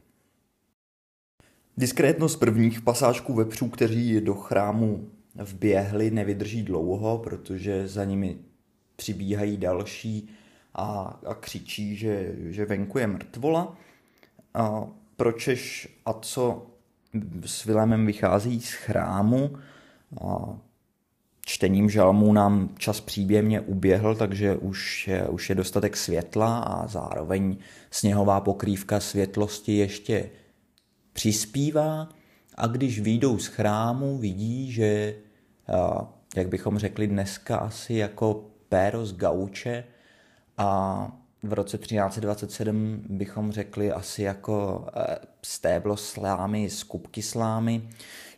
Diskrétnost 1.78 2.40
prvních 2.40 2.82
pasáčků 2.82 3.34
vepřů, 3.34 3.70
kteří 3.70 4.22
do 4.22 4.36
chrámu 4.36 5.10
vběhli, 5.36 6.12
nevydrží 6.12 6.64
dlouho, 6.64 7.18
protože 7.18 7.88
za 7.88 8.06
nimi 8.06 8.38
přibíhají 8.96 9.58
další 9.58 10.30
a, 10.74 11.20
a 11.26 11.34
křičí, 11.34 11.96
že, 11.96 12.36
že 12.40 12.66
venku 12.66 12.98
je 12.98 13.08
mrtvola. 13.08 13.78
A 14.54 14.88
pročež 15.16 15.88
a 16.06 16.14
co 16.14 16.68
s 17.46 17.66
Vilémem 17.66 18.06
vychází 18.06 18.62
z 18.62 18.72
chrámu, 18.72 19.58
a 20.22 20.58
čtením 21.46 21.90
žalmů 21.90 22.34
nám 22.34 22.70
čas 22.78 23.02
příběhně 23.02 23.62
uběhl, 23.62 24.16
takže 24.16 24.56
už 24.56 25.08
je, 25.08 25.28
už 25.28 25.50
je 25.50 25.56
dostatek 25.56 25.98
světla 25.98 26.60
a 26.60 26.88
zároveň 26.88 27.58
sněhová 27.92 28.42
pokrývka 28.42 29.00
světlosti 29.00 29.78
ještě 29.78 30.30
přispívá 31.14 32.10
a 32.60 32.68
když 32.68 33.00
výjdou 33.00 33.38
z 33.38 33.46
chrámu, 33.46 34.18
vidí, 34.18 34.72
že, 34.72 35.16
jak 36.36 36.48
bychom 36.48 36.80
řekli 36.80 37.08
dneska, 37.08 37.58
asi 37.58 37.94
jako 37.94 38.46
péro 38.70 39.06
z 39.06 39.14
gauče 39.14 39.84
a 40.58 41.12
v 41.44 41.54
roce 41.54 41.78
1327 41.78 43.02
bychom 43.10 43.52
řekli 43.52 43.92
asi 43.92 44.24
jako 44.24 44.88
e, 44.96 45.18
stéblo 45.42 45.98
slámy, 45.98 46.70
skupky 46.70 47.22
slámy, 47.22 47.90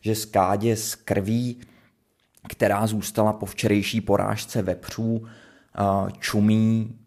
že 0.01 0.15
skádě 0.15 0.75
z 0.75 0.95
krví, 0.95 1.61
která 2.49 2.87
zůstala 2.87 3.33
po 3.33 3.45
včerejší 3.45 4.01
porážce 4.01 4.61
vepřů, 4.61 5.27
čumí 6.19 6.99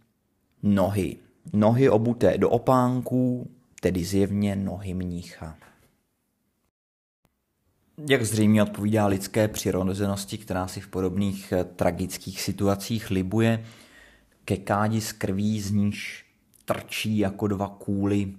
nohy. 0.62 1.16
Nohy 1.52 1.90
obuté 1.90 2.38
do 2.38 2.50
opánků, 2.50 3.50
tedy 3.80 4.04
zjevně 4.04 4.56
nohy 4.56 4.94
mnícha. 4.94 5.56
Jak 8.08 8.24
zřejmě 8.24 8.62
odpovídá 8.62 9.06
lidské 9.06 9.48
přirozenosti, 9.48 10.38
která 10.38 10.68
si 10.68 10.80
v 10.80 10.88
podobných 10.88 11.52
eh, 11.52 11.64
tragických 11.64 12.40
situacích 12.40 13.10
libuje, 13.10 13.64
ke 14.44 14.56
kádi 14.56 15.00
z 15.00 15.12
krví, 15.12 15.60
z 15.60 15.70
níž 15.70 16.26
trčí 16.64 17.18
jako 17.18 17.48
dva 17.48 17.68
kůly, 17.68 18.34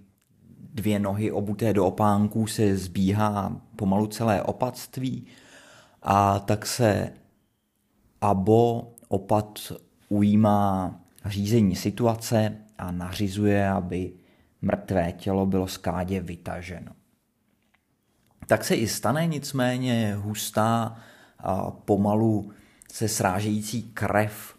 dvě 0.74 1.00
nohy 1.00 1.32
obuté 1.32 1.74
do 1.74 1.86
opánků 1.86 2.48
se 2.48 2.78
zbíhá 2.78 3.62
pomalu 3.76 4.08
celé 4.08 4.44
opatství 4.44 5.26
a 6.02 6.40
tak 6.40 6.66
se 6.66 7.14
Abo 8.22 8.94
opat 9.08 9.74
ujímá 10.10 10.96
řízení 11.26 11.76
situace 11.76 12.58
a 12.78 12.92
nařizuje, 12.92 13.70
aby 13.70 14.14
mrtvé 14.62 15.12
tělo 15.12 15.46
bylo 15.46 15.68
z 15.68 15.78
kádě 15.78 16.20
vytaženo. 16.20 16.92
Tak 18.48 18.66
se 18.66 18.76
i 18.76 18.88
stane 18.88 19.28
nicméně 19.28 20.16
hustá 20.16 20.98
a 21.40 21.72
pomalu 21.72 22.52
se 22.92 23.08
srážející 23.08 23.84
krev 23.84 24.58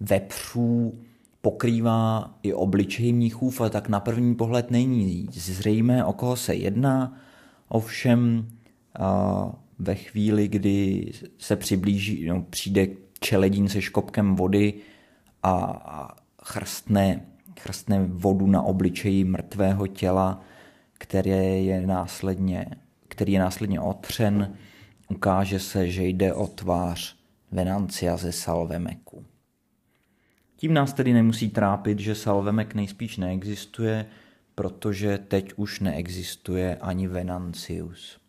vepřů 0.00 0.94
pokrývá 1.42 2.34
i 2.42 2.54
obličej 2.54 3.12
mnichův 3.12 3.60
a 3.60 3.68
tak 3.68 3.88
na 3.88 4.00
první 4.00 4.34
pohled 4.34 4.70
není 4.70 5.28
zřejmé, 5.32 6.04
o 6.04 6.12
koho 6.12 6.36
se 6.36 6.54
jedná. 6.54 7.18
Ovšem 7.68 8.48
ve 9.78 9.94
chvíli, 9.94 10.48
kdy 10.48 11.12
se 11.38 11.56
přiblíží, 11.56 12.26
no, 12.26 12.42
přijde 12.50 12.86
čeledín 13.20 13.68
se 13.68 13.82
škopkem 13.82 14.36
vody 14.36 14.74
a 15.42 16.16
chrstne, 16.44 17.26
chrstne 17.60 18.04
vodu 18.06 18.46
na 18.46 18.62
obličeji 18.62 19.24
mrtvého 19.24 19.86
těla, 19.86 20.40
které 20.92 21.58
je 21.58 21.86
následně, 21.86 22.66
který 23.20 23.32
je 23.32 23.40
následně 23.40 23.80
otřen, 23.80 24.56
ukáže 25.08 25.58
se, 25.58 25.90
že 25.90 26.04
jde 26.04 26.34
o 26.34 26.46
tvář 26.46 27.16
Venancia 27.52 28.16
ze 28.16 28.32
Salvemeku. 28.32 29.24
Tím 30.56 30.74
nás 30.74 30.92
tedy 30.92 31.12
nemusí 31.12 31.48
trápit, 31.48 31.98
že 31.98 32.14
Salvemek 32.14 32.74
nejspíš 32.74 33.16
neexistuje, 33.16 34.06
protože 34.54 35.18
teď 35.18 35.52
už 35.56 35.80
neexistuje 35.80 36.76
ani 36.76 37.08
Venancius. 37.08 38.20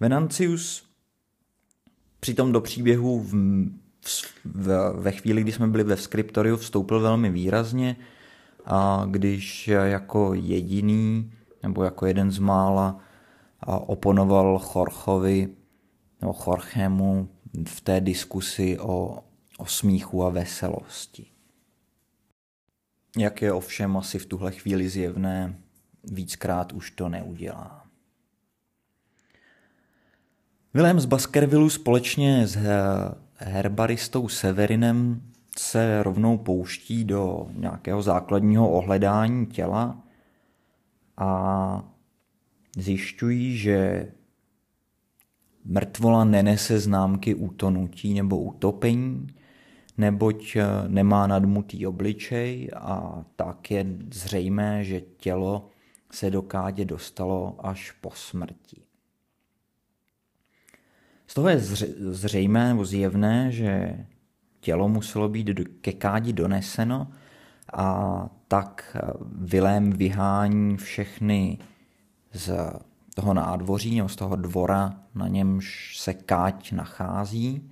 Venancius 0.00 0.84
přitom 2.20 2.52
do 2.52 2.60
příběhu 2.60 3.20
v, 3.20 3.34
v, 4.44 4.92
ve 4.94 5.12
chvíli, 5.12 5.42
kdy 5.42 5.52
jsme 5.52 5.68
byli 5.68 5.84
ve 5.84 5.96
Scriptoriu, 5.96 6.56
vstoupil 6.56 7.00
velmi 7.00 7.30
výrazně 7.30 7.96
a 8.64 9.06
když 9.10 9.68
jako 9.68 10.34
jediný 10.34 11.32
nebo 11.62 11.84
jako 11.84 12.06
jeden 12.06 12.30
z 12.30 12.38
mála 12.38 13.00
oponoval 13.66 14.58
Chorchovi 14.58 15.48
nebo 16.20 16.32
Chorchemu 16.32 17.28
v 17.68 17.80
té 17.80 18.00
diskusi 18.00 18.78
o, 18.78 19.24
o 19.58 19.66
smíchu 19.66 20.24
a 20.24 20.30
veselosti. 20.30 21.26
Jak 23.16 23.42
je 23.42 23.52
ovšem 23.52 23.96
asi 23.96 24.18
v 24.18 24.26
tuhle 24.26 24.52
chvíli 24.52 24.88
zjevné, 24.88 25.58
víckrát 26.04 26.72
už 26.72 26.90
to 26.90 27.08
neudělá. 27.08 27.86
Wilhelm 30.74 31.00
z 31.00 31.06
Baskervillu 31.06 31.70
společně 31.70 32.46
s 32.46 32.58
herbaristou 33.36 34.28
Severinem 34.28 35.22
se 35.58 36.02
rovnou 36.02 36.38
pouští 36.38 37.04
do 37.04 37.46
nějakého 37.52 38.02
základního 38.02 38.70
ohledání 38.70 39.46
těla 39.46 40.05
a 41.16 41.30
zjišťují, 42.76 43.58
že 43.58 44.08
mrtvola 45.64 46.24
nenese 46.24 46.80
známky 46.80 47.34
utonutí 47.34 48.14
nebo 48.14 48.38
utopení, 48.38 49.26
neboť 49.98 50.56
nemá 50.88 51.26
nadmutý 51.26 51.86
obličej 51.86 52.70
a 52.76 53.24
tak 53.36 53.70
je 53.70 53.86
zřejmé, 54.12 54.84
že 54.84 55.00
tělo 55.00 55.68
se 56.10 56.30
do 56.30 56.42
kádě 56.42 56.84
dostalo 56.84 57.66
až 57.66 57.90
po 57.90 58.10
smrti. 58.14 58.82
Z 61.26 61.34
toho 61.34 61.48
je 61.48 61.58
zřejmé 62.10 62.68
nebo 62.68 62.84
zjevné, 62.84 63.52
že 63.52 63.98
tělo 64.60 64.88
muselo 64.88 65.28
být 65.28 65.50
ke 65.80 65.92
kádi 65.92 66.32
doneseno 66.32 67.10
a 67.72 68.28
tak 68.48 68.96
Vilém 69.32 69.90
vyhání 69.90 70.76
všechny 70.76 71.58
z 72.32 72.50
toho 73.14 73.34
nádvoří 73.34 73.96
nebo 73.96 74.08
z 74.08 74.16
toho 74.16 74.36
dvora, 74.36 74.94
na 75.14 75.28
němž 75.28 75.96
se 75.98 76.14
káť 76.14 76.72
nachází. 76.72 77.70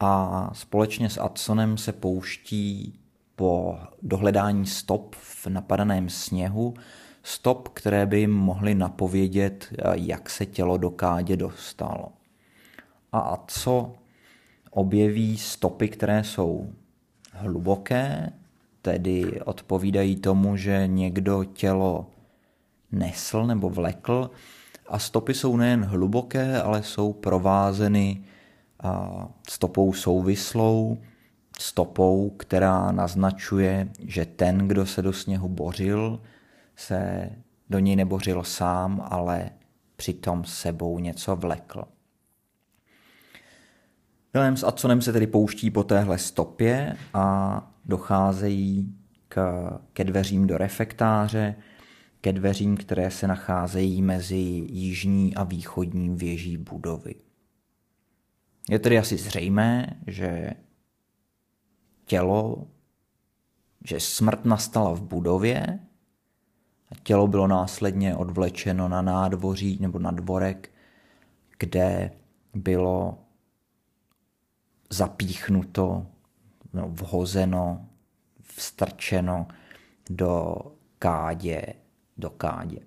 A 0.00 0.50
společně 0.52 1.10
s 1.10 1.18
Adsonem 1.18 1.78
se 1.78 1.92
pouští 1.92 2.98
po 3.36 3.78
dohledání 4.02 4.66
stop 4.66 5.14
v 5.14 5.46
napadaném 5.46 6.08
sněhu, 6.08 6.74
stop, 7.22 7.68
které 7.68 8.06
by 8.06 8.20
jim 8.20 8.32
mohly 8.32 8.74
napovědět, 8.74 9.72
jak 9.92 10.30
se 10.30 10.46
tělo 10.46 10.76
do 10.76 10.90
kádě 10.90 11.36
dostalo. 11.36 12.08
A 13.12 13.44
co 13.46 13.94
objeví 14.70 15.38
stopy, 15.38 15.88
které 15.88 16.24
jsou 16.24 16.72
hluboké, 17.32 18.32
tedy 18.82 19.40
odpovídají 19.44 20.16
tomu, 20.16 20.56
že 20.56 20.86
někdo 20.86 21.44
tělo 21.44 22.06
nesl 22.92 23.46
nebo 23.46 23.70
vlekl 23.70 24.30
a 24.88 24.98
stopy 24.98 25.34
jsou 25.34 25.56
nejen 25.56 25.84
hluboké, 25.84 26.62
ale 26.62 26.82
jsou 26.82 27.12
provázeny 27.12 28.24
stopou 29.48 29.92
souvislou, 29.92 30.98
stopou, 31.60 32.30
která 32.30 32.92
naznačuje, 32.92 33.88
že 33.98 34.24
ten, 34.24 34.68
kdo 34.68 34.86
se 34.86 35.02
do 35.02 35.12
sněhu 35.12 35.48
bořil, 35.48 36.20
se 36.76 37.30
do 37.70 37.78
něj 37.78 37.96
nebořil 37.96 38.42
sám, 38.42 39.06
ale 39.10 39.50
přitom 39.96 40.44
sebou 40.44 40.98
něco 40.98 41.36
vlekl. 41.36 41.84
William 44.34 44.56
s 44.56 44.64
Adsonem 44.64 45.02
se 45.02 45.12
tedy 45.12 45.26
pouští 45.26 45.70
po 45.70 45.84
téhle 45.84 46.18
stopě 46.18 46.96
a 47.14 47.71
docházejí 47.84 48.94
k, 49.28 49.60
ke 49.92 50.04
dveřím 50.04 50.46
do 50.46 50.58
refektáře, 50.58 51.54
ke 52.20 52.32
dveřím, 52.32 52.76
které 52.76 53.10
se 53.10 53.26
nacházejí 53.26 54.02
mezi 54.02 54.36
jižní 54.68 55.34
a 55.34 55.44
východní 55.44 56.16
věží 56.16 56.56
budovy. 56.56 57.14
Je 58.70 58.78
tedy 58.78 58.98
asi 58.98 59.16
zřejmé, 59.16 60.00
že 60.06 60.50
tělo, 62.04 62.66
že 63.84 64.00
smrt 64.00 64.44
nastala 64.44 64.92
v 64.92 65.02
budově 65.02 65.78
a 66.90 66.94
tělo 67.02 67.26
bylo 67.26 67.46
následně 67.46 68.16
odvlečeno 68.16 68.88
na 68.88 69.02
nádvoří 69.02 69.78
nebo 69.80 69.98
na 69.98 70.10
dvorek, 70.10 70.70
kde 71.58 72.10
bylo 72.54 73.18
zapíchnuto, 74.90 76.06
no, 76.72 76.88
vhozeno, 76.88 77.86
vstrčeno 78.42 79.46
do 80.10 80.56
kádě, 80.98 81.62
do 82.16 82.30
kádě. 82.30 82.78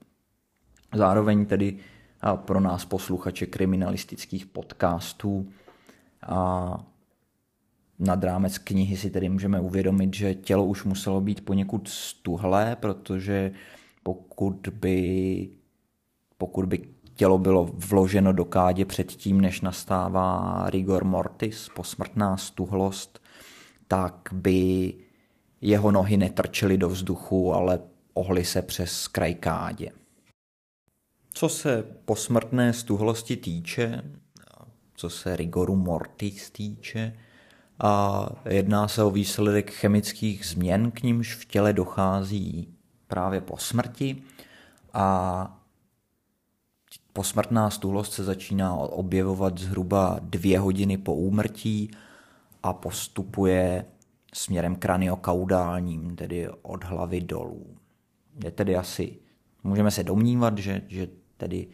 Zároveň 0.94 1.46
tedy 1.46 1.78
a 2.22 2.36
pro 2.36 2.60
nás 2.60 2.86
posluchače 2.86 3.46
kriminalistických 3.46 4.46
podcastů 4.46 5.50
a 6.28 6.78
nad 8.00 8.24
rámec 8.24 8.58
knihy 8.58 8.98
si 8.98 9.10
tedy 9.10 9.30
můžeme 9.30 9.60
uvědomit, 9.60 10.14
že 10.14 10.36
tělo 10.36 10.66
už 10.66 10.84
muselo 10.84 11.22
být 11.22 11.46
poněkud 11.46 11.88
stuhlé, 11.88 12.76
protože 12.76 13.52
pokud 14.04 14.68
by, 14.74 15.50
pokud 16.38 16.66
by 16.66 16.88
tělo 17.16 17.38
bylo 17.38 17.70
vloženo 17.74 18.34
do 18.34 18.46
kádě 18.46 18.86
předtím, 18.86 19.42
než 19.42 19.62
nastává 19.62 20.64
rigor 20.70 21.04
mortis, 21.04 21.70
posmrtná 21.76 22.38
stuhlost, 22.38 23.25
tak 23.88 24.30
by 24.32 24.94
jeho 25.62 25.92
nohy 25.92 26.18
netrčely 26.18 26.78
do 26.78 26.90
vzduchu, 26.90 27.54
ale 27.54 27.80
ohly 28.14 28.46
se 28.46 28.62
přes 28.62 29.08
kraj 29.08 29.34
kádě. 29.34 29.92
Co 31.34 31.50
se 31.50 31.84
posmrtné 32.06 32.74
stuhlosti 32.74 33.38
týče, 33.38 34.04
co 34.96 35.10
se 35.10 35.36
rigoru 35.36 35.76
mortis 35.76 36.50
týče, 36.50 37.18
a 37.80 38.26
jedná 38.50 38.88
se 38.88 39.04
o 39.04 39.12
výsledek 39.12 39.72
chemických 39.72 40.46
změn, 40.46 40.92
k 40.92 41.04
nímž 41.04 41.36
v 41.36 41.46
těle 41.46 41.74
dochází 41.74 42.74
právě 43.08 43.42
po 43.42 43.58
smrti 43.58 44.24
a 44.94 45.62
Posmrtná 47.16 47.70
stůlost 47.70 48.14
se 48.14 48.24
začíná 48.24 48.76
objevovat 48.76 49.58
zhruba 49.58 50.20
dvě 50.22 50.60
hodiny 50.60 50.98
po 50.98 51.16
úmrtí 51.16 51.92
a 52.66 52.74
postupuje 52.74 53.86
směrem 54.34 54.76
kraniokaudálním, 54.76 56.16
tedy 56.16 56.50
od 56.62 56.84
hlavy 56.84 57.22
dolů. 57.22 57.78
Je 58.44 58.52
tedy 58.52 58.76
asi, 58.76 59.20
můžeme 59.64 59.92
se 59.92 60.04
domnívat, 60.04 60.58
že, 60.58 60.82
že 60.88 61.08
tedy 61.38 61.68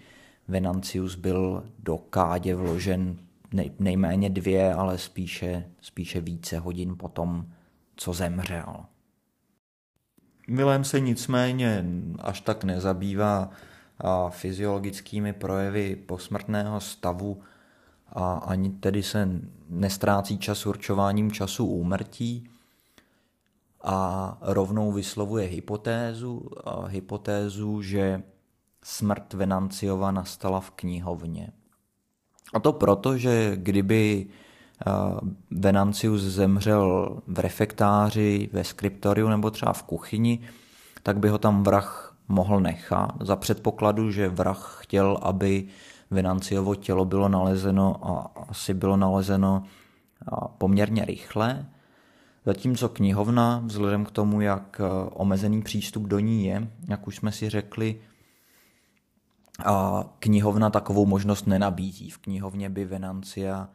Venancius 0.48 1.16
byl 1.16 1.64
do 1.80 1.98
kádě 1.98 2.56
vložen 2.56 3.18
nej, 3.54 3.72
nejméně 3.80 4.30
dvě, 4.30 4.74
ale 4.74 4.98
spíše, 4.98 5.72
spíše 5.82 6.22
více 6.22 6.60
hodin 6.60 6.96
potom, 6.98 7.46
co 7.96 8.14
zemřel. 8.14 8.76
Vilém 10.48 10.84
se 10.84 11.00
nicméně 11.00 11.86
až 12.20 12.42
tak 12.42 12.64
nezabývá 12.64 13.50
fyziologickými 14.30 15.34
projevy 15.34 15.96
posmrtného 15.96 16.80
stavu 16.80 17.42
a 18.12 18.34
ani 18.34 18.70
tedy 18.70 19.04
se 19.04 19.30
nestrácí 19.70 20.38
čas 20.38 20.66
určováním 20.66 21.32
času 21.32 21.66
úmrtí 21.66 22.50
a 23.84 24.38
rovnou 24.42 24.92
vyslovuje 24.92 25.48
hypotézu, 25.48 26.50
a 26.66 26.86
hypotézu, 26.86 27.82
že 27.82 28.24
smrt 28.84 29.34
Venanciova 29.34 30.12
nastala 30.12 30.60
v 30.60 30.72
knihovně. 30.72 31.50
A 32.54 32.60
to 32.60 32.74
proto, 32.74 33.18
že 33.18 33.52
kdyby 33.56 34.28
Venancius 35.52 36.22
zemřel 36.22 37.18
v 37.28 37.40
refektáři, 37.40 38.50
ve 38.54 38.64
skriptoriu 38.64 39.30
nebo 39.30 39.52
třeba 39.52 39.74
v 39.74 39.84
kuchyni, 39.84 40.40
tak 41.04 41.20
by 41.20 41.30
ho 41.30 41.38
tam 41.38 41.64
vrah 41.64 42.18
mohl 42.28 42.60
nechat 42.60 43.12
za 43.22 43.36
předpokladu, 43.36 44.12
že 44.12 44.30
vrah 44.30 44.78
chtěl, 44.82 45.18
aby 45.22 45.68
Venanciovo 46.12 46.76
tělo 46.76 47.06
bylo 47.06 47.30
nalezeno 47.30 48.08
a 48.08 48.32
asi 48.50 48.74
bylo 48.74 48.98
nalezeno 48.98 49.64
poměrně 50.58 51.06
rychle, 51.06 51.70
zatímco 52.46 52.90
knihovna, 52.90 53.64
vzhledem 53.66 54.06
k 54.06 54.12
tomu, 54.12 54.42
jak 54.42 54.82
omezený 55.14 55.62
přístup 55.62 56.04
do 56.04 56.20
ní 56.20 56.46
je, 56.46 56.72
jak 56.88 57.08
už 57.08 57.16
jsme 57.16 57.32
si 57.32 57.50
řekli, 57.50 58.02
a 59.66 60.04
knihovna 60.20 60.70
takovou 60.70 61.06
možnost 61.06 61.48
nenabízí. 61.48 62.10
V 62.10 62.18
knihovně 62.18 62.70
by 62.70 62.86
Venancia 62.86 63.70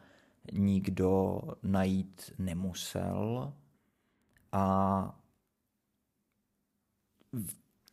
nikdo 0.51 1.41
najít 1.63 2.33
nemusel 2.39 3.53
a 4.51 5.15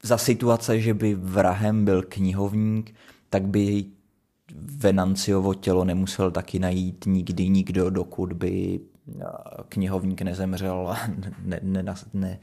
za 0.03 0.19
situace, 0.19 0.81
že 0.81 0.95
by 0.95 1.15
vrahem 1.15 1.85
byl 1.85 2.03
knihovník, 2.03 2.95
tak 3.31 3.43
by 3.47 3.85
Venanciovo 4.55 5.55
tělo 5.55 5.85
nemusel 5.85 6.31
taky 6.31 6.59
najít 6.59 7.05
nikdy 7.07 7.49
nikdo, 7.49 7.91
dokud 7.91 8.33
by 8.33 8.81
knihovník 9.69 10.23
nezemřel 10.23 10.89
a 10.89 10.99
ne, 11.43 11.61
ne, 11.63 11.95
ne, 12.13 12.39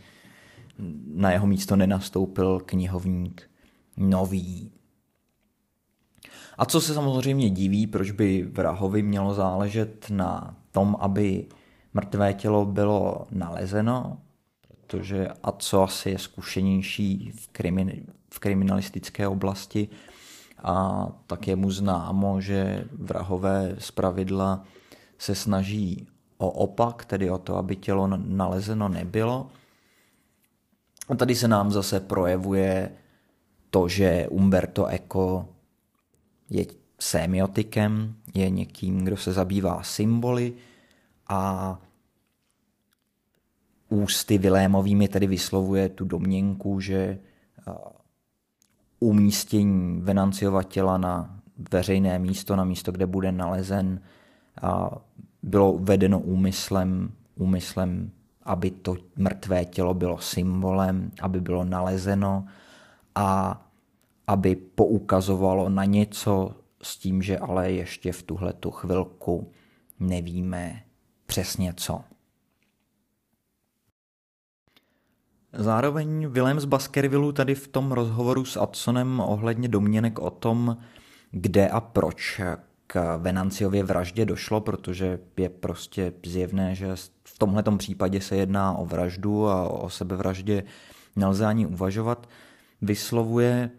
na 1.14 1.32
jeho 1.32 1.48
místo 1.48 1.76
nenastoupil 1.76 2.60
knihovník 2.60 3.50
nový. 3.98 4.72
A 6.58 6.66
co 6.66 6.82
se 6.82 6.94
samozřejmě 6.94 7.50
diví, 7.50 7.88
proč 7.88 8.12
by 8.12 8.44
vrahovi 8.44 9.02
mělo 9.02 9.34
záležet 9.34 10.06
na 10.10 10.56
tom, 10.72 10.98
aby 11.00 11.46
mrtvé 11.94 12.34
tělo 12.34 12.66
bylo 12.66 13.28
nalezeno, 13.32 14.18
protože 14.68 15.28
a 15.44 15.52
co 15.52 15.84
asi 15.84 16.10
je 16.10 16.20
zkušenější 16.20 17.32
v, 17.36 17.48
krimin, 17.48 18.06
v 18.34 18.40
kriminalistické 18.40 19.28
oblasti, 19.28 19.90
a 20.64 21.08
tak 21.28 21.48
je 21.48 21.56
mu 21.56 21.72
známo, 21.72 22.42
že 22.42 22.86
vrahové 22.92 23.76
pravidla 23.96 24.64
se 25.18 25.36
snaží 25.36 26.08
o 26.38 26.52
opak, 26.52 27.06
tedy 27.06 27.30
o 27.30 27.38
to, 27.38 27.56
aby 27.58 27.76
tělo 27.76 28.08
nalezeno 28.08 28.90
nebylo. 28.90 29.50
A 31.10 31.16
tady 31.16 31.36
se 31.36 31.48
nám 31.48 31.72
zase 31.72 32.00
projevuje 32.00 32.92
to, 33.70 33.88
že 33.88 34.28
Umberto 34.30 34.88
Eco 34.88 35.46
je 36.50 36.66
semiotikem, 37.00 38.16
je 38.34 38.50
někým, 38.50 39.06
kdo 39.06 39.18
se 39.18 39.34
zabývá 39.34 39.84
symboly 39.84 40.54
a 41.28 41.80
ústy 43.90 44.38
Vilémovými 44.38 45.08
tedy 45.08 45.28
vyslovuje 45.28 45.90
tu 45.90 46.06
domněnku, 46.06 46.80
že 46.80 47.20
umístění 49.02 50.02
Venanciova 50.02 50.64
těla 50.64 50.98
na 50.98 51.40
veřejné 51.72 52.20
místo, 52.20 52.56
na 52.56 52.64
místo, 52.64 52.92
kde 52.92 53.06
bude 53.06 53.32
nalezen, 53.32 54.02
bylo 55.44 55.78
vedeno 55.78 56.20
úmyslem, 56.20 57.12
úmyslem, 57.36 58.12
aby 58.44 58.72
to 58.72 58.96
mrtvé 59.16 59.66
tělo 59.66 59.94
bylo 59.94 60.18
symbolem, 60.18 61.12
aby 61.22 61.42
bylo 61.42 61.64
nalezeno 61.64 62.46
a 63.16 63.62
aby 64.28 64.56
poukazovalo 64.56 65.70
na 65.70 65.86
něco 65.86 66.56
s 66.84 66.98
tím, 66.98 67.22
že 67.22 67.38
ale 67.38 67.72
ještě 67.72 68.12
v 68.12 68.24
tuhle 68.24 68.54
tu 68.54 68.72
chvilku 68.72 69.52
nevíme 70.00 70.84
přesně 71.26 71.74
co. 71.78 72.02
Zároveň 75.54 76.28
Willem 76.28 76.60
z 76.60 76.66
Baskervillu 76.66 77.32
tady 77.32 77.56
v 77.56 77.68
tom 77.68 77.92
rozhovoru 77.92 78.46
s 78.46 78.58
Adsonem 78.58 79.20
ohledně 79.20 79.68
domněnek 79.68 80.20
o 80.20 80.30
tom, 80.30 80.78
kde 81.32 81.70
a 81.70 81.82
proč 81.82 82.42
k 82.88 83.18
Venanciově 83.18 83.84
vraždě 83.84 84.26
došlo, 84.26 84.62
protože 84.62 85.20
je 85.38 85.50
prostě 85.50 86.14
zjevné, 86.26 86.76
že 86.76 86.96
v 87.24 87.40
tomhle 87.40 87.64
případě 87.78 88.22
se 88.22 88.36
jedná 88.36 88.74
o 88.74 88.86
vraždu 88.86 89.48
a 89.48 89.68
o 89.68 89.90
sebevraždě 89.90 90.64
nelze 91.16 91.46
ani 91.46 91.66
uvažovat, 91.66 92.30
vyslovuje 92.82 93.70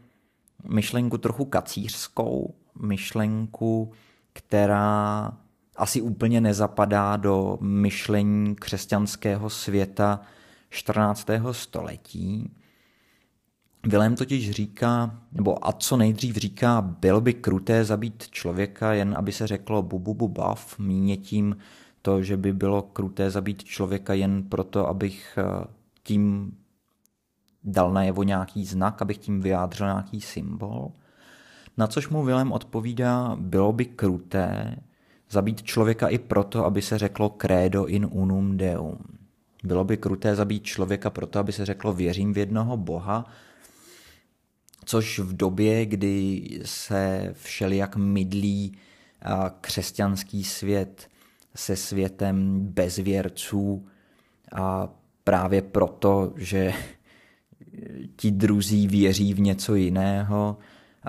myšlenku 0.69 1.19
trochu 1.19 1.45
kacířskou, 1.45 2.55
myšlenku, 2.83 3.93
která 4.33 5.33
asi 5.77 6.01
úplně 6.01 6.41
nezapadá 6.41 7.17
do 7.17 7.59
myšlení 7.61 8.55
křesťanského 8.55 9.51
světa 9.51 10.21
14. 10.73 11.27
století. 11.53 12.51
Vilém 13.87 14.17
totiž 14.17 14.51
říká, 14.51 15.19
nebo 15.33 15.69
a 15.69 15.73
co 15.73 15.97
nejdřív 15.97 16.37
říká, 16.37 16.81
bylo 16.81 17.21
by 17.21 17.35
kruté 17.35 17.85
zabít 17.85 18.29
člověka, 18.31 18.93
jen 18.93 19.15
aby 19.19 19.33
se 19.33 19.47
řeklo 19.47 19.83
bu, 19.83 19.99
bu, 19.99 20.15
bu 20.15 20.29
bav, 20.29 20.79
míně 20.79 21.17
tím 21.17 21.57
to, 22.03 22.23
že 22.23 22.37
by 22.37 22.53
bylo 22.53 22.83
kruté 22.83 23.31
zabít 23.31 23.65
člověka 23.65 24.15
jen 24.15 24.43
proto, 24.43 24.89
abych 24.89 25.39
eh, 25.39 25.65
tím 26.03 26.55
dal 27.65 27.93
najevo 27.93 28.23
nějaký 28.23 28.67
znak, 28.67 29.03
abych 29.03 29.19
tím 29.19 29.41
vyjádřil 29.41 29.87
nějaký 29.87 30.21
symbol. 30.21 30.93
Na 31.77 31.87
což 31.87 32.09
mu 32.09 32.25
Vilém 32.25 32.53
odpovídá, 32.53 33.37
bylo 33.41 33.73
by 33.73 33.85
kruté 33.85 34.77
zabít 35.31 35.63
člověka 35.63 36.09
i 36.09 36.19
proto, 36.19 36.65
aby 36.65 36.83
se 36.83 36.99
řeklo 36.99 37.31
credo 37.31 37.87
in 37.87 38.09
unum 38.11 38.57
deum. 38.57 38.99
Bylo 39.63 39.85
by 39.85 39.97
kruté 39.97 40.35
zabít 40.35 40.65
člověka 40.65 41.11
proto, 41.11 41.39
aby 41.39 41.53
se 41.53 41.67
řeklo 41.67 41.93
věřím 41.93 42.33
v 42.35 42.39
jednoho 42.39 42.77
boha, 42.77 43.25
což 44.85 45.19
v 45.19 45.37
době, 45.37 45.87
kdy 45.87 46.43
se 46.65 47.35
všelijak 47.37 47.97
mydlí 47.97 48.79
křesťanský 49.61 50.45
svět 50.45 51.09
se 51.55 51.77
světem 51.77 52.59
bezvěrců 52.61 53.87
a 54.53 54.89
právě 55.25 55.63
proto, 55.63 56.33
že 56.37 56.73
ti 58.17 58.31
druzí 58.31 58.87
věří 58.87 59.35
v 59.35 59.41
něco 59.41 59.75
jiného 59.75 60.59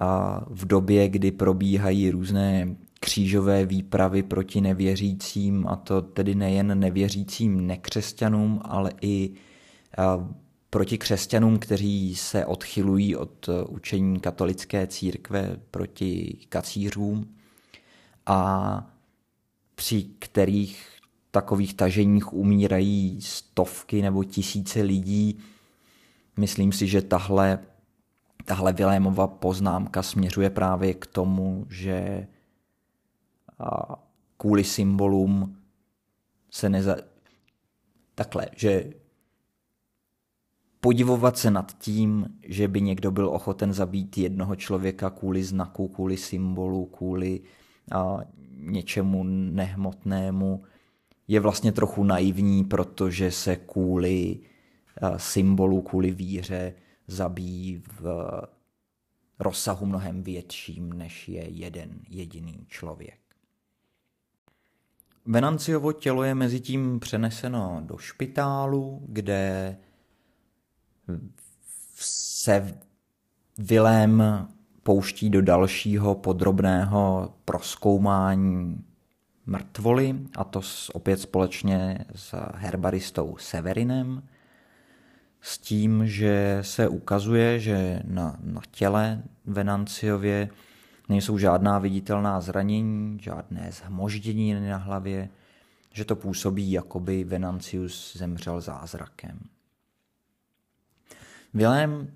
a 0.02 0.42
v 0.50 0.66
době, 0.66 1.10
kdy 1.10 1.32
probíhají 1.32 2.12
různé 2.12 2.76
křížové 3.04 3.66
výpravy 3.66 4.24
proti 4.24 4.62
nevěřícím, 4.62 5.68
a 5.68 5.76
to 5.76 6.02
tedy 6.02 6.36
nejen 6.36 6.80
nevěřícím 6.80 7.68
nekřesťanům, 7.68 8.62
ale 8.64 8.92
i 9.02 9.32
proti 10.70 10.98
křesťanům, 10.98 11.60
kteří 11.60 12.16
se 12.16 12.46
odchylují 12.46 13.16
od 13.16 13.50
učení 13.70 14.20
katolické 14.20 14.88
církve 14.88 15.58
proti 15.72 16.38
kacířům 16.50 17.36
a 18.26 18.90
při 19.76 20.06
kterých 20.20 20.88
takových 21.32 21.74
taženích 21.74 22.34
umírají 22.34 23.22
stovky 23.22 24.02
nebo 24.02 24.24
tisíce 24.24 24.82
lidí. 24.82 25.40
Myslím 26.38 26.72
si, 26.72 26.88
že 26.88 27.02
tahle, 27.02 27.60
tahle 28.46 28.74
Vilémova 28.74 29.28
poznámka 29.28 30.04
směřuje 30.04 30.50
právě 30.50 30.94
k 30.94 31.06
tomu, 31.06 31.66
že 31.70 32.28
a 33.64 34.00
kvůli 34.38 34.64
symbolům 34.64 35.58
se 36.52 36.70
neza... 36.70 36.96
Takhle, 38.16 38.48
že 38.56 38.94
podivovat 40.80 41.38
se 41.38 41.52
nad 41.52 41.78
tím, 41.78 42.40
že 42.44 42.68
by 42.68 42.82
někdo 42.82 43.12
byl 43.12 43.30
ochoten 43.30 43.74
zabít 43.74 44.18
jednoho 44.18 44.56
člověka 44.56 45.10
kvůli 45.10 45.44
znaku, 45.44 45.88
kvůli 45.88 46.18
symbolu, 46.18 46.86
kvůli 46.86 47.42
a, 47.92 48.18
něčemu 48.58 49.24
nehmotnému, 49.24 50.64
je 51.28 51.40
vlastně 51.40 51.72
trochu 51.72 52.04
naivní, 52.04 52.64
protože 52.64 53.32
se 53.32 53.56
kvůli 53.56 54.40
a, 55.02 55.20
symbolu, 55.20 55.82
kvůli 55.82 56.12
víře 56.12 56.74
zabíjí 57.08 57.84
v 58.02 58.06
rozsahu 59.40 59.86
mnohem 59.86 60.24
větším, 60.24 60.94
než 60.94 61.30
je 61.30 61.50
jeden 61.50 62.00
jediný 62.10 62.66
člověk. 62.68 63.23
Venanciovo 65.26 65.94
tělo 65.94 66.24
je 66.24 66.36
mezi 66.36 66.60
tím 66.60 67.00
přeneseno 67.00 67.82
do 67.86 67.98
špitálu, 67.98 69.02
kde 69.08 69.78
se 71.96 72.78
Vilém 73.58 74.24
pouští 74.84 75.30
do 75.30 75.42
dalšího 75.42 76.16
podrobného 76.16 77.34
proskoumání 77.46 78.84
mrtvoly, 79.46 80.20
a 80.38 80.44
to 80.44 80.62
opět 80.94 81.20
společně 81.20 82.06
s 82.16 82.36
herbaristou 82.56 83.38
Severinem, 83.38 84.24
s 85.42 85.58
tím, 85.58 86.08
že 86.08 86.60
se 86.62 86.88
ukazuje, 86.88 87.60
že 87.60 88.02
na, 88.06 88.38
na 88.44 88.62
těle 88.72 89.24
Venanciově 89.46 90.50
nejsou 91.10 91.38
žádná 91.38 91.80
viditelná 91.80 92.42
zranění, 92.42 93.20
žádné 93.22 93.70
zhmoždění 93.72 94.54
na 94.54 94.78
hlavě, 94.78 95.30
že 95.92 96.06
to 96.06 96.16
působí, 96.16 96.72
jako 96.72 97.00
by 97.00 97.24
Venancius 97.24 98.18
zemřel 98.18 98.62
zázrakem. 98.62 99.40
Vilém 101.54 102.08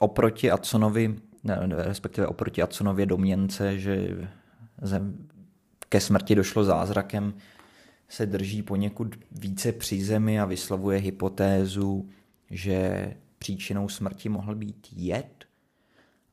oproti 0.00 0.50
Adsonovi, 0.50 1.16
respektive 1.70 2.26
oproti 2.26 2.62
Adsonově 2.62 3.06
domněnce, 3.06 3.78
že 3.78 4.28
zem, 4.82 5.28
ke 5.88 6.00
smrti 6.00 6.34
došlo 6.34 6.64
zázrakem, 6.64 7.34
se 8.08 8.26
drží 8.26 8.62
poněkud 8.62 9.16
více 9.32 9.72
při 9.72 10.04
zemi 10.04 10.40
a 10.40 10.44
vyslovuje 10.44 10.98
hypotézu, 10.98 12.08
že 12.50 13.14
příčinou 13.38 13.88
smrti 13.88 14.28
mohl 14.28 14.54
být 14.54 14.86
jed 14.92 15.37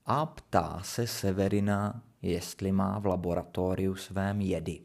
a 0.06 0.26
ptá 0.26 0.80
se 0.84 1.08
Severina, 1.08 2.02
jestli 2.22 2.72
má 2.72 3.00
v 3.00 3.06
laboratoriu 3.06 3.96
svém 3.96 4.42
jedy. 4.42 4.80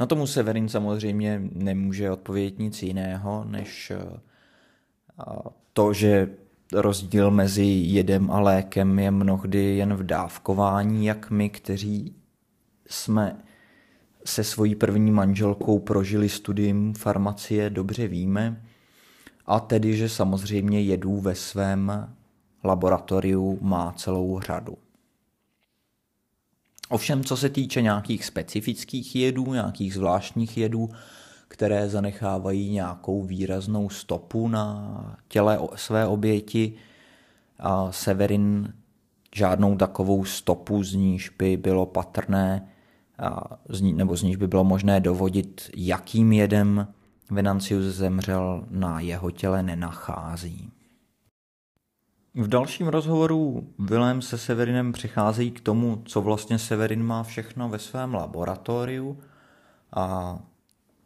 Na 0.00 0.06
tomu 0.06 0.26
Severin 0.26 0.68
samozřejmě 0.68 1.42
nemůže 1.52 2.10
odpovědět 2.10 2.58
nic 2.58 2.82
jiného, 2.82 3.44
než 3.44 3.90
eh, 3.90 4.20
to, 5.72 5.92
že 5.92 6.28
rozdíl 6.72 7.30
mezi 7.30 7.64
jedem 7.64 8.30
a 8.30 8.40
lékem 8.40 8.98
je 8.98 9.10
mnohdy 9.10 9.76
jen 9.76 9.94
v 9.94 10.02
dávkování, 10.02 11.06
jak 11.06 11.30
my, 11.30 11.50
kteří 11.50 12.16
jsme 12.86 13.36
se 14.24 14.44
svojí 14.44 14.74
první 14.74 15.10
manželkou 15.10 15.78
prožili 15.78 16.28
studium 16.28 16.94
farmacie, 16.94 17.70
dobře 17.70 18.08
víme, 18.08 18.62
a 19.46 19.60
tedy, 19.60 19.96
že 19.96 20.08
samozřejmě 20.08 20.82
jedů 20.82 21.20
ve 21.20 21.34
svém 21.34 21.92
laboratoriu 22.64 23.58
má 23.60 23.92
celou 23.92 24.40
řadu. 24.40 24.78
Ovšem, 26.88 27.24
co 27.24 27.36
se 27.36 27.48
týče 27.48 27.82
nějakých 27.82 28.24
specifických 28.24 29.16
jedů, 29.16 29.52
nějakých 29.52 29.94
zvláštních 29.94 30.56
jedů, 30.56 30.90
které 31.48 31.88
zanechávají 31.88 32.70
nějakou 32.70 33.22
výraznou 33.22 33.88
stopu 33.88 34.48
na 34.48 35.16
těle 35.28 35.58
své 35.74 36.06
oběti, 36.06 36.74
a 37.60 37.92
Severin 37.92 38.74
žádnou 39.34 39.76
takovou 39.76 40.24
stopu, 40.24 40.82
z 40.84 40.94
níž 40.94 41.28
by 41.28 41.56
bylo 41.56 41.86
patrné, 41.86 42.68
nebo 43.82 44.16
z 44.16 44.22
níž 44.22 44.36
by 44.36 44.46
bylo 44.46 44.64
možné 44.64 45.00
dovodit, 45.00 45.70
jakým 45.76 46.32
jedem 46.32 46.88
Venancius 47.30 47.84
zemřel 47.84 48.66
na 48.70 49.00
jeho 49.00 49.30
těle 49.30 49.62
nenachází. 49.62 50.70
V 52.34 52.48
dalším 52.48 52.86
rozhovoru 52.86 53.68
Vilém 53.78 54.22
se 54.22 54.38
Severinem 54.38 54.92
přicházejí 54.92 55.50
k 55.50 55.60
tomu, 55.60 56.02
co 56.04 56.20
vlastně 56.20 56.58
Severin 56.58 57.02
má 57.02 57.22
všechno 57.22 57.68
ve 57.68 57.78
svém 57.78 58.14
laboratoriu. 58.14 59.18
A 59.92 60.38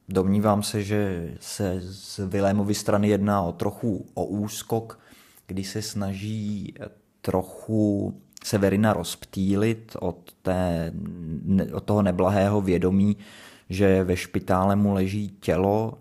domnívám 0.08 0.62
se, 0.62 0.82
že 0.82 1.32
se 1.40 1.80
z 1.80 2.18
Vilémovy 2.18 2.74
strany 2.74 3.08
jedná 3.08 3.42
o 3.42 3.52
trochu 3.52 4.06
o 4.14 4.24
úskok, 4.24 5.00
kdy 5.46 5.64
se 5.64 5.82
snaží 5.82 6.74
trochu 7.20 8.14
Severina 8.44 8.92
rozptýlit 8.92 9.96
od, 10.00 10.32
té, 10.42 10.92
od 11.74 11.84
toho 11.84 12.02
neblahého 12.02 12.60
vědomí, 12.60 13.16
že 13.70 14.04
ve 14.04 14.16
špitále 14.16 14.76
mu 14.76 14.92
leží 14.92 15.28
tělo, 15.28 15.98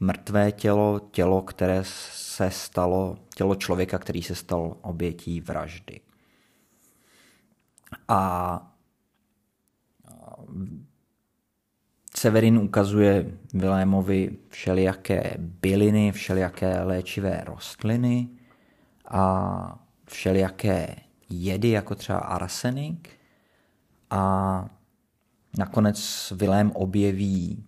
mrtvé 0.00 0.52
tělo, 0.52 1.00
tělo, 1.10 1.42
které 1.42 1.82
se 1.84 2.50
stalo, 2.50 3.16
tělo 3.34 3.54
člověka, 3.54 3.98
který 3.98 4.22
se 4.22 4.34
stal 4.34 4.76
obětí 4.82 5.40
vraždy. 5.40 6.00
A 8.08 8.70
Severin 12.16 12.58
ukazuje 12.58 13.38
Vilémovi 13.54 14.38
všelijaké 14.48 15.34
byliny, 15.38 16.12
všelijaké 16.12 16.82
léčivé 16.82 17.42
rostliny 17.46 18.28
a 19.08 19.84
všelijaké 20.06 20.96
jedy, 21.30 21.68
jako 21.68 21.94
třeba 21.94 22.18
arsenik. 22.18 23.08
A 24.10 24.68
nakonec 25.58 26.32
Vilém 26.36 26.70
objeví 26.70 27.64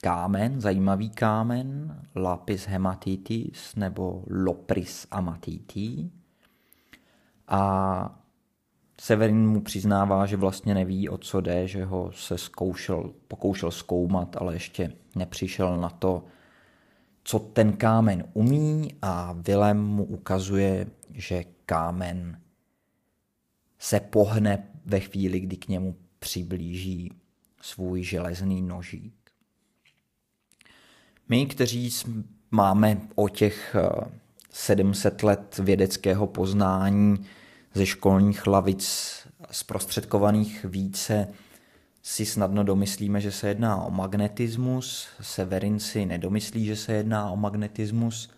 kámen, 0.00 0.60
zajímavý 0.60 1.10
kámen, 1.10 1.96
lapis 2.16 2.66
hematitis 2.66 3.76
nebo 3.76 4.24
lopris 4.30 5.06
amatiti. 5.10 6.10
A 7.48 8.22
Severin 9.00 9.48
mu 9.48 9.60
přiznává, 9.60 10.26
že 10.26 10.36
vlastně 10.36 10.74
neví, 10.74 11.08
o 11.08 11.18
co 11.18 11.40
jde, 11.40 11.68
že 11.68 11.84
ho 11.84 12.12
se 12.12 12.38
zkoušel, 12.38 13.12
pokoušel 13.28 13.70
zkoumat, 13.70 14.36
ale 14.36 14.54
ještě 14.54 14.92
nepřišel 15.14 15.76
na 15.76 15.88
to, 15.90 16.24
co 17.24 17.38
ten 17.38 17.72
kámen 17.72 18.24
umí 18.32 18.94
a 19.02 19.32
Vilem 19.32 19.84
mu 19.84 20.04
ukazuje, 20.04 20.86
že 21.14 21.44
kámen 21.66 22.40
se 23.78 24.00
pohne 24.00 24.68
ve 24.84 25.00
chvíli, 25.00 25.40
kdy 25.40 25.56
k 25.56 25.68
němu 25.68 25.96
přiblíží 26.18 27.12
svůj 27.60 28.02
železný 28.02 28.62
nožík. 28.62 29.17
My, 31.28 31.46
kteří 31.46 31.90
máme 32.50 33.00
o 33.14 33.28
těch 33.28 33.76
700 34.50 35.22
let 35.22 35.58
vědeckého 35.58 36.26
poznání 36.26 37.26
ze 37.74 37.86
školních 37.86 38.46
lavic 38.46 39.12
zprostředkovaných 39.50 40.64
více, 40.64 41.28
si 42.02 42.26
snadno 42.26 42.64
domyslíme, 42.64 43.20
že 43.20 43.32
se 43.32 43.48
jedná 43.48 43.84
o 43.84 43.90
magnetismus, 43.90 45.08
Severin 45.20 45.80
si 45.80 46.06
nedomyslí, 46.06 46.66
že 46.66 46.76
se 46.76 46.92
jedná 46.92 47.30
o 47.30 47.36
magnetismus 47.36 48.30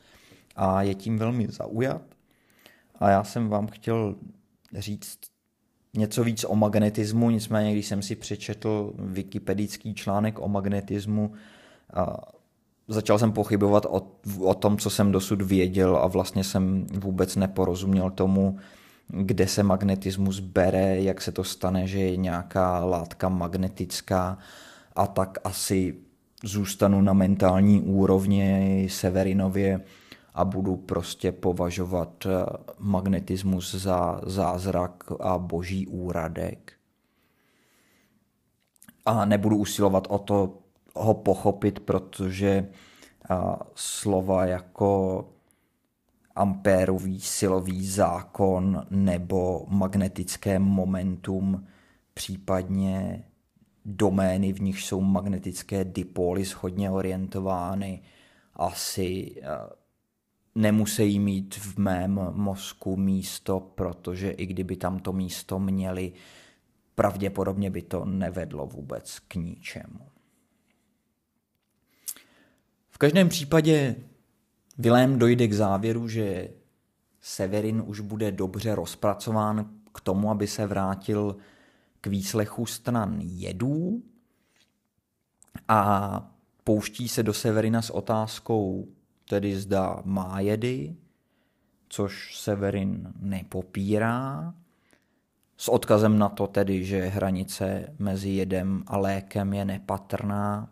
a 0.56 0.82
je 0.82 0.94
tím 0.94 1.18
velmi 1.18 1.48
zaujat. 1.48 2.02
A 3.00 3.10
já 3.10 3.24
jsem 3.24 3.48
vám 3.48 3.66
chtěl 3.66 4.14
říct 4.78 5.18
něco 5.94 6.24
víc 6.24 6.44
o 6.48 6.56
magnetismu, 6.56 7.30
nicméně 7.30 7.72
když 7.72 7.86
jsem 7.86 8.02
si 8.02 8.16
přečetl 8.16 8.92
wikipedický 8.98 9.94
článek 9.94 10.38
o 10.38 10.48
magnetismu, 10.48 11.32
začal 12.90 13.18
jsem 13.18 13.32
pochybovat 13.32 13.86
o, 13.88 14.02
o 14.40 14.54
tom, 14.54 14.78
co 14.78 14.90
jsem 14.90 15.12
dosud 15.12 15.42
věděl 15.42 15.96
a 15.96 16.06
vlastně 16.06 16.44
jsem 16.44 16.86
vůbec 17.00 17.36
neporozuměl 17.36 18.10
tomu, 18.10 18.58
kde 19.08 19.48
se 19.48 19.62
magnetismus 19.62 20.38
bere, 20.38 21.00
jak 21.00 21.22
se 21.22 21.32
to 21.32 21.44
stane, 21.44 21.86
že 21.86 21.98
je 21.98 22.16
nějaká 22.16 22.84
látka 22.84 23.28
magnetická 23.28 24.38
a 24.96 25.06
tak 25.06 25.38
asi 25.44 25.94
zůstanu 26.44 27.00
na 27.02 27.12
mentální 27.12 27.80
úrovni 27.80 28.86
Severinově 28.90 29.80
a 30.34 30.44
budu 30.44 30.76
prostě 30.76 31.32
považovat 31.32 32.26
eh, 32.26 32.44
magnetismus 32.78 33.74
za 33.74 34.20
zázrak 34.26 35.04
a 35.20 35.38
boží 35.38 35.86
úradek. 35.86 36.72
A 39.06 39.24
nebudu 39.24 39.56
usilovat 39.56 40.06
o 40.10 40.18
to 40.18 40.58
ho 40.96 41.14
pochopit, 41.14 41.80
protože 41.80 42.68
slova 43.74 44.46
jako 44.46 45.24
ampérový 46.34 47.20
silový 47.20 47.86
zákon 47.86 48.86
nebo 48.90 49.66
magnetické 49.68 50.58
momentum, 50.58 51.66
případně 52.14 53.24
domény, 53.84 54.52
v 54.52 54.60
nich 54.60 54.82
jsou 54.82 55.00
magnetické 55.00 55.84
dipoly 55.84 56.44
schodně 56.44 56.90
orientovány, 56.90 58.02
asi 58.54 59.34
nemusí 60.54 61.18
mít 61.18 61.54
v 61.54 61.78
mém 61.78 62.20
mozku 62.32 62.96
místo, 62.96 63.60
protože 63.60 64.30
i 64.30 64.46
kdyby 64.46 64.76
tam 64.76 64.98
to 64.98 65.12
místo 65.12 65.58
měli, 65.58 66.12
pravděpodobně 66.94 67.70
by 67.70 67.82
to 67.82 68.04
nevedlo 68.04 68.66
vůbec 68.66 69.18
k 69.18 69.34
ničemu. 69.34 70.09
Každém 73.00 73.28
případě 73.28 73.96
Vilém 74.78 75.18
dojde 75.18 75.48
k 75.48 75.52
závěru, 75.52 76.08
že 76.08 76.48
Severin 77.20 77.82
už 77.86 78.00
bude 78.00 78.32
dobře 78.32 78.74
rozpracován 78.74 79.70
k 79.94 80.00
tomu, 80.00 80.30
aby 80.30 80.46
se 80.46 80.66
vrátil 80.66 81.36
k 82.00 82.06
výslechu 82.06 82.66
stran 82.66 83.18
jedů 83.20 84.02
a 85.68 86.32
pouští 86.64 87.08
se 87.08 87.22
do 87.22 87.34
Severina 87.34 87.82
s 87.82 87.90
otázkou, 87.90 88.88
tedy 89.28 89.60
zda 89.60 90.02
má 90.04 90.40
jedy, 90.40 90.96
což 91.88 92.38
Severin 92.38 93.12
nepopírá, 93.20 94.54
s 95.56 95.68
odkazem 95.68 96.18
na 96.18 96.28
to 96.28 96.46
tedy, 96.46 96.84
že 96.84 97.06
hranice 97.06 97.94
mezi 97.98 98.30
jedem 98.30 98.84
a 98.86 98.96
lékem 98.96 99.54
je 99.54 99.64
nepatrná 99.64 100.68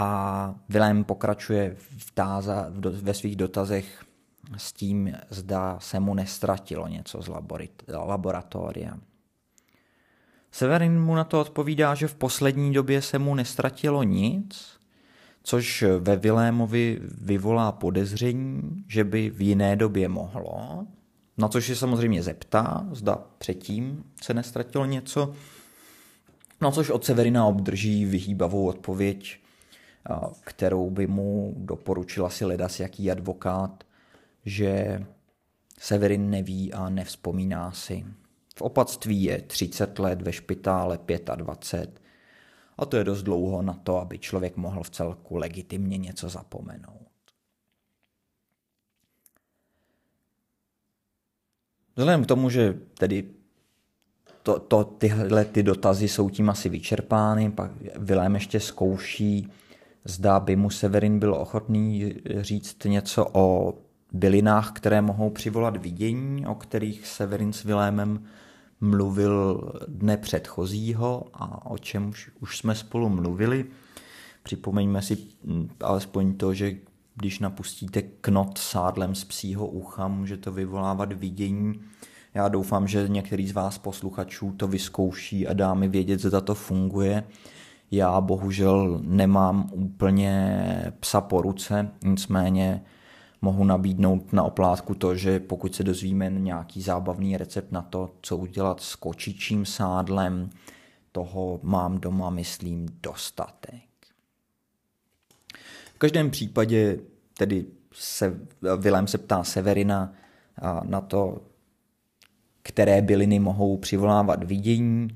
a 0.00 0.54
Vilém 0.68 1.04
pokračuje 1.04 1.76
v 1.98 2.10
táza, 2.10 2.66
v, 2.70 3.02
ve 3.02 3.14
svých 3.14 3.36
dotazech 3.36 4.04
s 4.56 4.72
tím, 4.72 5.12
zda 5.30 5.78
se 5.80 6.00
mu 6.00 6.14
nestratilo 6.14 6.88
něco 6.88 7.22
z 7.22 7.28
laboratoria. 7.88 8.98
Severin 10.52 11.00
mu 11.00 11.14
na 11.14 11.24
to 11.24 11.40
odpovídá, 11.40 11.94
že 11.94 12.08
v 12.08 12.14
poslední 12.14 12.72
době 12.72 13.02
se 13.02 13.18
mu 13.18 13.34
nestratilo 13.34 14.02
nic, 14.02 14.78
což 15.42 15.84
ve 15.98 16.16
Vilémovi 16.16 17.00
vyvolá 17.20 17.72
podezření, 17.72 18.84
že 18.88 19.04
by 19.04 19.30
v 19.30 19.42
jiné 19.42 19.76
době 19.76 20.08
mohlo, 20.08 20.86
na 21.38 21.48
což 21.48 21.68
je 21.68 21.76
samozřejmě 21.76 22.22
zeptá, 22.22 22.86
zda 22.92 23.18
předtím 23.38 24.04
se 24.22 24.34
nestratilo 24.34 24.84
něco, 24.84 25.34
na 26.60 26.70
což 26.70 26.90
od 26.90 27.04
Severina 27.04 27.46
obdrží 27.46 28.04
vyhýbavou 28.04 28.66
odpověď, 28.66 29.40
kterou 30.44 30.90
by 30.90 31.06
mu 31.06 31.54
doporučil 31.56 32.26
asi 32.26 32.44
ledas 32.44 32.80
jaký 32.80 33.10
advokát, 33.10 33.84
že 34.44 35.02
Severin 35.78 36.30
neví 36.30 36.72
a 36.72 36.88
nevzpomíná 36.88 37.72
si. 37.72 38.04
V 38.56 38.62
opatství 38.62 39.22
je 39.22 39.42
30 39.42 39.98
let, 39.98 40.22
ve 40.22 40.32
špitále 40.32 40.98
25 41.36 42.00
a 42.78 42.86
to 42.86 42.96
je 42.96 43.04
dost 43.04 43.22
dlouho 43.22 43.62
na 43.62 43.74
to, 43.74 43.98
aby 43.98 44.18
člověk 44.18 44.56
mohl 44.56 44.82
v 44.82 44.90
celku 44.90 45.36
legitimně 45.36 45.98
něco 45.98 46.28
zapomenout. 46.28 47.08
Vzhledem 51.96 52.24
k 52.24 52.26
tomu, 52.26 52.50
že 52.50 52.74
tedy 52.98 53.24
to, 54.42 54.58
to, 54.58 54.84
tyhle 54.84 55.44
ty 55.44 55.62
dotazy 55.62 56.08
jsou 56.08 56.30
tím 56.30 56.50
asi 56.50 56.68
vyčerpány, 56.68 57.50
pak 57.50 57.70
Vilém 57.96 58.34
ještě 58.34 58.60
zkouší, 58.60 59.48
zda 60.08 60.40
by 60.40 60.56
mu 60.56 60.70
Severin 60.70 61.18
byl 61.18 61.34
ochotný 61.34 62.14
říct 62.40 62.84
něco 62.84 63.26
o 63.32 63.74
bylinách, 64.12 64.72
které 64.72 65.02
mohou 65.02 65.30
přivolat 65.30 65.76
vidění, 65.76 66.46
o 66.46 66.54
kterých 66.54 67.06
Severin 67.06 67.52
s 67.52 67.64
Vilémem 67.64 68.24
mluvil 68.80 69.62
dne 69.88 70.16
předchozího 70.16 71.24
a 71.34 71.70
o 71.70 71.78
čem 71.78 72.08
už, 72.08 72.30
už 72.40 72.58
jsme 72.58 72.74
spolu 72.74 73.08
mluvili. 73.08 73.64
Připomeňme 74.42 75.02
si 75.02 75.18
alespoň 75.80 76.34
to, 76.34 76.54
že 76.54 76.74
když 77.14 77.38
napustíte 77.38 78.02
knot 78.02 78.58
sádlem 78.58 79.14
z 79.14 79.24
psího 79.24 79.66
ucha, 79.66 80.08
může 80.08 80.36
to 80.36 80.52
vyvolávat 80.52 81.12
vidění. 81.12 81.80
Já 82.34 82.48
doufám, 82.48 82.88
že 82.88 83.08
některý 83.08 83.48
z 83.48 83.52
vás 83.52 83.78
posluchačů 83.78 84.52
to 84.56 84.68
vyzkouší 84.68 85.46
a 85.46 85.52
dá 85.52 85.74
mi 85.74 85.88
vědět, 85.88 86.20
zda 86.20 86.40
to 86.40 86.54
funguje. 86.54 87.24
Já 87.90 88.20
bohužel 88.20 89.00
nemám 89.02 89.70
úplně 89.72 90.62
psa 91.00 91.20
po 91.20 91.42
ruce, 91.42 91.90
nicméně 92.04 92.82
mohu 93.42 93.64
nabídnout 93.64 94.32
na 94.32 94.42
oplátku 94.42 94.94
to, 94.94 95.14
že 95.14 95.40
pokud 95.40 95.74
se 95.74 95.84
dozvíme 95.84 96.30
nějaký 96.30 96.82
zábavný 96.82 97.36
recept 97.36 97.72
na 97.72 97.82
to, 97.82 98.10
co 98.22 98.36
udělat 98.36 98.80
s 98.80 98.96
kočičím 98.96 99.66
sádlem, 99.66 100.50
toho 101.12 101.60
mám 101.62 101.98
doma, 102.00 102.30
myslím, 102.30 102.86
dostatek. 103.02 103.82
V 105.94 105.98
každém 105.98 106.30
případě 106.30 106.98
tedy 107.36 107.66
se, 107.92 108.40
Vilém 108.76 109.06
se 109.06 109.18
ptá 109.18 109.44
Severina 109.44 110.12
na 110.82 111.00
to, 111.00 111.42
které 112.62 113.02
byliny 113.02 113.38
mohou 113.38 113.76
přivolávat 113.76 114.44
vidění 114.44 115.08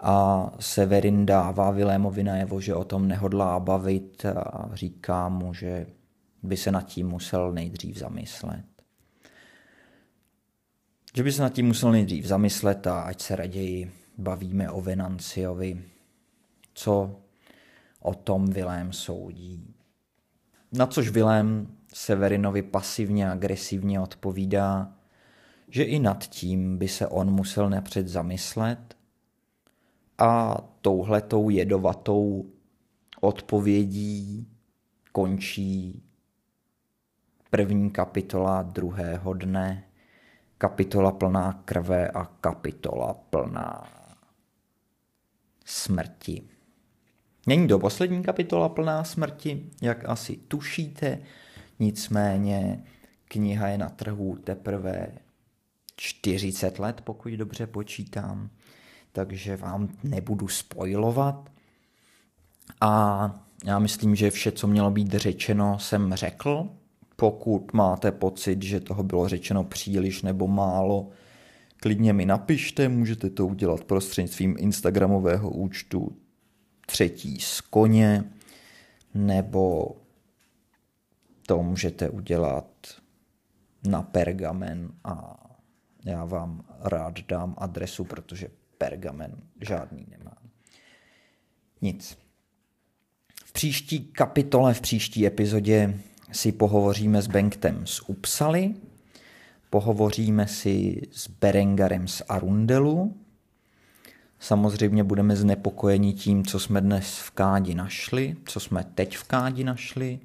a 0.00 0.50
Severin 0.60 1.26
dává 1.26 1.70
Vilémovi 1.70 2.24
najevo, 2.24 2.60
že 2.60 2.74
o 2.74 2.84
tom 2.84 3.08
nehodlá 3.08 3.60
bavit 3.60 4.24
a 4.24 4.70
říká 4.72 5.28
mu, 5.28 5.54
že 5.54 5.86
by 6.42 6.56
se 6.56 6.72
nad 6.72 6.82
tím 6.82 7.08
musel 7.08 7.52
nejdřív 7.52 7.96
zamyslet. 7.96 8.64
Že 11.14 11.22
by 11.22 11.32
se 11.32 11.42
nad 11.42 11.52
tím 11.52 11.66
musel 11.66 11.92
nejdřív 11.92 12.24
zamyslet 12.24 12.86
a 12.86 13.00
ať 13.00 13.20
se 13.20 13.36
raději 13.36 13.92
bavíme 14.18 14.70
o 14.70 14.80
Venanciovi, 14.80 15.82
co 16.74 17.20
o 18.00 18.14
tom 18.14 18.46
Vilém 18.46 18.92
soudí. 18.92 19.74
Na 20.72 20.86
což 20.86 21.08
Vilém 21.08 21.66
Severinovi 21.94 22.62
pasivně 22.62 23.30
agresivně 23.30 24.00
odpovídá, 24.00 24.92
že 25.68 25.82
i 25.82 25.98
nad 25.98 26.24
tím 26.24 26.78
by 26.78 26.88
se 26.88 27.06
on 27.06 27.30
musel 27.30 27.70
napřed 27.70 28.08
zamyslet 28.08 28.97
a 30.18 30.56
touhletou 30.80 31.50
jedovatou 31.50 32.50
odpovědí 33.20 34.48
končí 35.12 36.02
první 37.50 37.90
kapitola 37.90 38.62
druhého 38.62 39.34
dne, 39.34 39.84
kapitola 40.58 41.12
plná 41.12 41.62
krve 41.64 42.08
a 42.08 42.24
kapitola 42.24 43.14
plná 43.14 43.98
smrti. 45.64 46.42
Není 47.46 47.68
to 47.68 47.78
poslední 47.78 48.22
kapitola 48.22 48.68
plná 48.68 49.04
smrti, 49.04 49.70
jak 49.82 50.08
asi 50.08 50.36
tušíte, 50.36 51.18
nicméně 51.78 52.84
kniha 53.24 53.68
je 53.68 53.78
na 53.78 53.88
trhu 53.88 54.36
teprve 54.36 55.08
40 55.96 56.78
let, 56.78 57.00
pokud 57.00 57.32
dobře 57.32 57.66
počítám, 57.66 58.50
takže 59.12 59.56
vám 59.56 59.88
nebudu 60.04 60.48
spojovat. 60.48 61.50
A 62.80 63.44
já 63.64 63.78
myslím, 63.78 64.14
že 64.14 64.30
vše, 64.30 64.52
co 64.52 64.66
mělo 64.66 64.90
být 64.90 65.14
řečeno, 65.14 65.78
jsem 65.78 66.14
řekl. 66.14 66.68
Pokud 67.16 67.72
máte 67.72 68.12
pocit, 68.12 68.62
že 68.62 68.80
toho 68.80 69.02
bylo 69.02 69.28
řečeno 69.28 69.64
příliš 69.64 70.22
nebo 70.22 70.48
málo, 70.48 71.08
klidně 71.76 72.12
mi 72.12 72.26
napište, 72.26 72.88
můžete 72.88 73.30
to 73.30 73.46
udělat 73.46 73.84
prostřednictvím 73.84 74.56
Instagramového 74.58 75.50
účtu 75.50 76.16
třetí 76.86 77.40
z 77.40 77.60
koně, 77.60 78.24
nebo 79.14 79.96
to 81.46 81.62
můžete 81.62 82.10
udělat 82.10 82.66
na 83.88 84.02
pergamen 84.02 84.90
a 85.04 85.44
já 86.04 86.24
vám 86.24 86.64
rád 86.80 87.20
dám 87.28 87.54
adresu, 87.58 88.04
protože 88.04 88.48
pergamen 88.78 89.36
žádný 89.60 90.06
nemám. 90.10 90.50
Nic. 91.82 92.18
V 93.44 93.52
příští 93.52 94.04
kapitole, 94.04 94.74
v 94.74 94.80
příští 94.80 95.26
epizodě 95.26 96.00
si 96.32 96.52
pohovoříme 96.52 97.22
s 97.22 97.26
Benktem 97.26 97.86
z 97.86 98.00
Upsaly, 98.06 98.74
pohovoříme 99.70 100.46
si 100.46 101.02
s 101.10 101.28
Berengarem 101.28 102.08
z 102.08 102.22
Arundelu, 102.28 103.16
samozřejmě 104.38 105.04
budeme 105.04 105.36
znepokojeni 105.36 106.12
tím, 106.12 106.44
co 106.44 106.60
jsme 106.60 106.80
dnes 106.80 107.18
v 107.18 107.30
Kádi 107.30 107.74
našli, 107.74 108.36
co 108.44 108.60
jsme 108.60 108.84
teď 108.94 109.16
v 109.16 109.24
Kádi 109.24 109.64
našli 109.64 110.20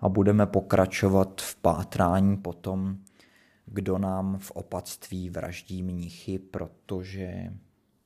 a 0.00 0.08
budeme 0.08 0.46
pokračovat 0.46 1.40
v 1.40 1.56
pátrání 1.56 2.36
potom, 2.36 2.98
kdo 3.66 3.98
nám 3.98 4.38
v 4.38 4.50
opatství 4.50 5.30
vraždí 5.30 5.82
mnichy, 5.82 6.38
protože 6.38 7.52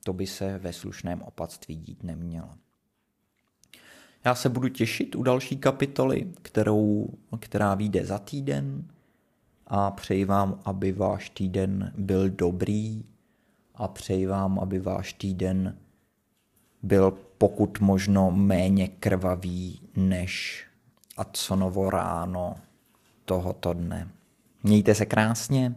to 0.06 0.12
by 0.12 0.26
se 0.26 0.58
ve 0.58 0.72
slušném 0.72 1.22
opatství 1.22 1.76
dít 1.76 2.02
nemělo. 2.02 2.48
Já 4.24 4.34
se 4.34 4.48
budu 4.48 4.68
těšit 4.68 5.14
u 5.14 5.22
další 5.22 5.56
kapitoly, 5.56 6.26
kterou, 6.42 7.08
která 7.38 7.74
vyjde 7.74 8.06
za 8.06 8.18
týden 8.18 8.84
a 9.66 9.90
přeji 9.90 10.24
vám, 10.24 10.60
aby 10.64 10.92
váš 10.92 11.30
týden 11.30 11.92
byl 11.98 12.30
dobrý 12.30 13.04
a 13.74 13.88
přeji 13.88 14.26
vám, 14.26 14.58
aby 14.58 14.78
váš 14.78 15.12
týden 15.12 15.78
byl 16.82 17.10
pokud 17.38 17.80
možno 17.80 18.30
méně 18.30 18.88
krvavý 18.88 19.80
než 19.96 20.64
Adsonovo 21.16 21.90
ráno 21.90 22.54
tohoto 23.24 23.72
dne. 23.72 24.08
Mějte 24.62 24.94
se 24.94 25.06
krásně, 25.06 25.74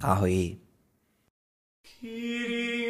ahoj. 0.00 0.56
Kyrie. 2.00 2.87